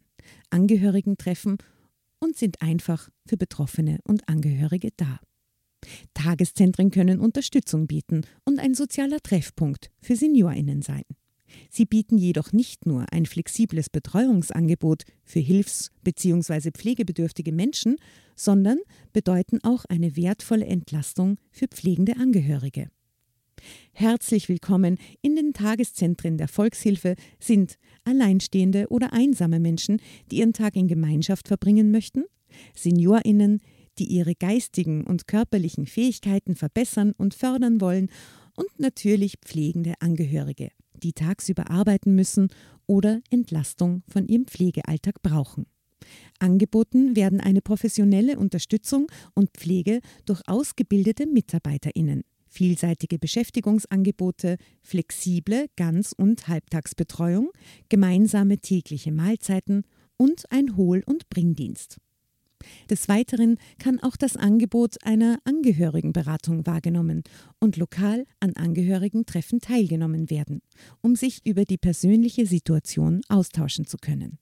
Angehörigentreffen 0.50 1.58
und 2.20 2.36
sind 2.36 2.62
einfach 2.62 3.10
für 3.26 3.38
Betroffene 3.38 4.00
und 4.04 4.28
Angehörige 4.28 4.90
da. 4.98 5.20
Tageszentren 6.14 6.92
können 6.92 7.20
Unterstützung 7.20 7.88
bieten 7.88 8.22
und 8.46 8.60
ein 8.60 8.74
sozialer 8.74 9.20
Treffpunkt 9.22 9.90
für 10.02 10.16
Seniorinnen 10.16 10.82
sein. 10.82 11.04
Sie 11.70 11.86
bieten 11.86 12.18
jedoch 12.18 12.54
nicht 12.54 12.86
nur 12.86 13.06
ein 13.12 13.26
flexibles 13.26 13.90
Betreuungsangebot 13.90 15.04
für 15.24 15.40
hilfs- 15.40 15.92
bzw. 16.04 16.72
pflegebedürftige 16.72 17.52
Menschen, 17.52 17.98
sondern 18.36 18.78
bedeuten 19.14 19.60
auch 19.64 19.86
eine 19.86 20.16
wertvolle 20.16 20.66
Entlastung 20.66 21.38
für 21.52 21.68
pflegende 21.68 22.18
Angehörige. 22.18 22.90
Herzlich 23.92 24.48
willkommen 24.48 24.98
in 25.22 25.36
den 25.36 25.54
Tageszentren 25.54 26.38
der 26.38 26.48
Volkshilfe 26.48 27.16
sind 27.40 27.78
alleinstehende 28.06 28.88
oder 28.90 29.12
einsame 29.12 29.60
Menschen, 29.60 30.02
die 30.32 30.38
ihren 30.38 30.54
Tag 30.54 30.76
in 30.76 30.88
Gemeinschaft 30.88 31.48
verbringen 31.48 31.92
möchten, 31.92 32.24
Seniorinnen, 32.76 33.60
die 34.00 34.06
ihre 34.06 34.36
geistigen 34.36 35.04
und 35.04 35.28
körperlichen 35.28 35.86
Fähigkeiten 35.86 36.56
verbessern 36.56 37.14
und 37.18 37.34
fördern 37.34 37.82
wollen 37.82 38.10
und 38.56 38.80
natürlich 38.80 39.36
pflegende 39.46 39.94
Angehörige, 40.00 40.70
die 40.94 41.14
tagsüber 41.14 41.70
arbeiten 41.70 42.16
müssen 42.16 42.50
oder 42.88 43.22
Entlastung 43.30 44.04
von 44.10 44.28
ihrem 44.28 44.48
Pflegealltag 44.48 45.22
brauchen. 45.22 45.66
Angeboten 46.40 47.16
werden 47.16 47.40
eine 47.40 47.62
professionelle 47.62 48.40
Unterstützung 48.40 49.08
und 49.36 49.52
Pflege 49.52 50.00
durch 50.26 50.42
ausgebildete 50.48 51.28
Mitarbeiterinnen, 51.28 52.24
vielseitige 52.48 53.20
Beschäftigungsangebote, 53.20 54.58
flexible 54.82 55.68
Ganz- 55.76 56.14
und 56.18 56.48
Halbtagsbetreuung, 56.48 57.52
gemeinsame 57.90 58.60
tägliche 58.60 59.12
Mahlzeiten 59.12 59.84
und 60.18 60.52
ein 60.52 60.76
Hohl- 60.76 61.04
und 61.06 61.30
Bringdienst. 61.30 61.98
Des 62.90 63.08
Weiteren 63.08 63.58
kann 63.78 64.00
auch 64.00 64.16
das 64.16 64.36
Angebot 64.36 65.04
einer 65.04 65.40
Angehörigenberatung 65.44 66.66
wahrgenommen 66.66 67.24
und 67.60 67.78
lokal 67.78 68.26
an 68.40 68.54
Angehörigentreffen 68.54 69.60
teilgenommen 69.62 70.30
werden, 70.30 70.62
um 71.02 71.16
sich 71.16 71.46
über 71.46 71.66
die 71.66 71.78
persönliche 71.78 72.46
Situation 72.46 73.22
austauschen 73.30 73.86
zu 73.86 73.98
können. 73.98 74.40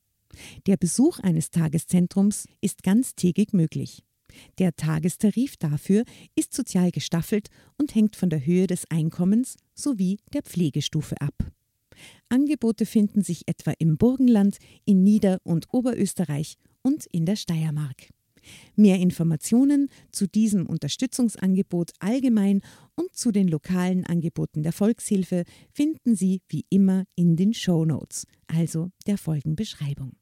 Der 0.67 0.77
Besuch 0.77 1.19
eines 1.19 1.51
Tageszentrums 1.51 2.45
ist 2.61 2.83
ganztägig 2.83 3.53
möglich. 3.53 4.03
Der 4.59 4.75
Tagestarif 4.75 5.57
dafür 5.57 6.03
ist 6.35 6.53
sozial 6.53 6.91
gestaffelt 6.91 7.49
und 7.77 7.95
hängt 7.95 8.15
von 8.15 8.29
der 8.29 8.45
Höhe 8.45 8.67
des 8.67 8.89
Einkommens 8.91 9.55
sowie 9.73 10.19
der 10.33 10.43
Pflegestufe 10.43 11.19
ab. 11.21 11.33
Angebote 12.29 12.85
finden 12.85 13.23
sich 13.23 13.47
etwa 13.47 13.73
im 13.79 13.97
Burgenland, 13.97 14.57
in 14.85 15.03
Nieder- 15.03 15.39
und 15.43 15.67
Oberösterreich 15.73 16.57
und 16.87 17.05
in 17.07 17.25
der 17.25 17.35
Steiermark. 17.35 18.07
Mehr 18.77 18.97
Informationen 18.99 19.89
zu 20.13 20.25
diesem 20.25 20.65
Unterstützungsangebot 20.65 21.91
allgemein 21.99 22.61
und 22.95 23.13
zu 23.13 23.33
den 23.33 23.49
lokalen 23.49 24.05
Angeboten 24.05 24.63
der 24.63 24.71
Volkshilfe 24.71 25.43
finden 25.73 26.15
Sie 26.15 26.39
wie 26.47 26.65
immer 26.69 27.03
in 27.15 27.35
den 27.35 27.53
Show 27.53 27.83
Notes, 27.83 28.25
also 28.47 28.89
der 29.05 29.17
Folgenbeschreibung. 29.17 30.13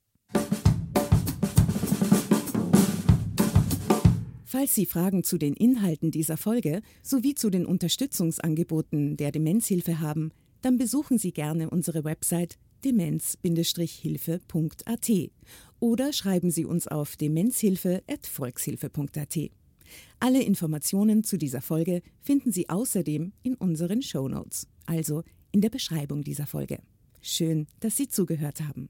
Falls 4.44 4.74
Sie 4.74 4.88
Fragen 4.88 5.24
zu 5.24 5.38
den 5.38 5.54
Inhalten 5.54 6.10
dieser 6.10 6.38
Folge 6.38 6.82
sowie 7.04 7.36
zu 7.36 7.52
den 7.52 7.68
Unterstützungsangeboten 7.68 9.18
der 9.18 9.32
Demenzhilfe 9.32 10.00
haben, 10.00 10.32
dann 10.64 10.80
besuchen 10.80 11.20
Sie 11.20 11.32
gerne 11.32 11.70
unsere 11.70 12.04
Website 12.04 12.58
demenz-hilfe.at 12.86 15.12
oder 15.80 16.14
schreiben 16.14 16.52
Sie 16.52 16.66
uns 16.66 16.88
auf 16.88 17.18
demenzhilfe.volkshilfe.at. 17.18 19.38
Alle 20.20 20.42
Informationen 20.42 21.24
zu 21.24 21.38
dieser 21.38 21.62
Folge 21.62 22.02
finden 22.22 22.52
Sie 22.52 22.70
außerdem 22.70 23.34
in 23.44 23.54
unseren 23.56 24.02
Show 24.02 24.28
Notes, 24.28 24.68
also 24.86 25.24
in 25.52 25.62
der 25.62 25.70
Beschreibung 25.70 26.24
dieser 26.24 26.48
Folge. 26.48 26.80
Schön, 27.22 27.68
dass 27.80 27.96
Sie 27.98 28.08
zugehört 28.08 28.62
haben. 28.62 28.90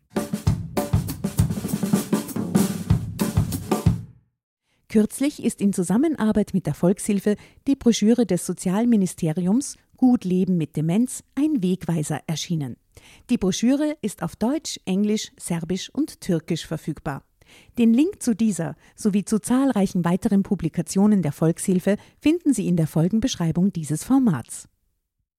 Kürzlich 4.95 5.43
ist 5.43 5.59
in 5.59 5.73
Zusammenarbeit 5.73 6.53
mit 6.53 6.67
der 6.67 6.73
Volkshilfe 6.73 7.35
die 7.67 7.75
Broschüre 7.75 8.25
des 8.25 8.45
Sozialministeriums 8.45 9.75
Gut 9.97 10.25
Leben 10.25 10.57
mit 10.57 10.75
Demenz 10.75 11.23
ein 11.35 11.63
Wegweiser 11.63 12.21
erschienen. 12.27 12.77
Die 13.29 13.37
Broschüre 13.37 13.97
ist 14.01 14.23
auf 14.23 14.35
Deutsch, 14.35 14.79
Englisch, 14.85 15.31
Serbisch 15.37 15.89
und 15.89 16.21
Türkisch 16.21 16.65
verfügbar. 16.65 17.23
Den 17.77 17.93
Link 17.93 18.21
zu 18.21 18.35
dieser 18.35 18.75
sowie 18.95 19.25
zu 19.25 19.39
zahlreichen 19.39 20.03
weiteren 20.03 20.43
Publikationen 20.43 21.21
der 21.21 21.31
Volkshilfe 21.31 21.97
finden 22.19 22.53
Sie 22.53 22.67
in 22.67 22.75
der 22.75 22.87
Folgenbeschreibung 22.87 23.71
dieses 23.71 24.03
Formats. 24.03 24.67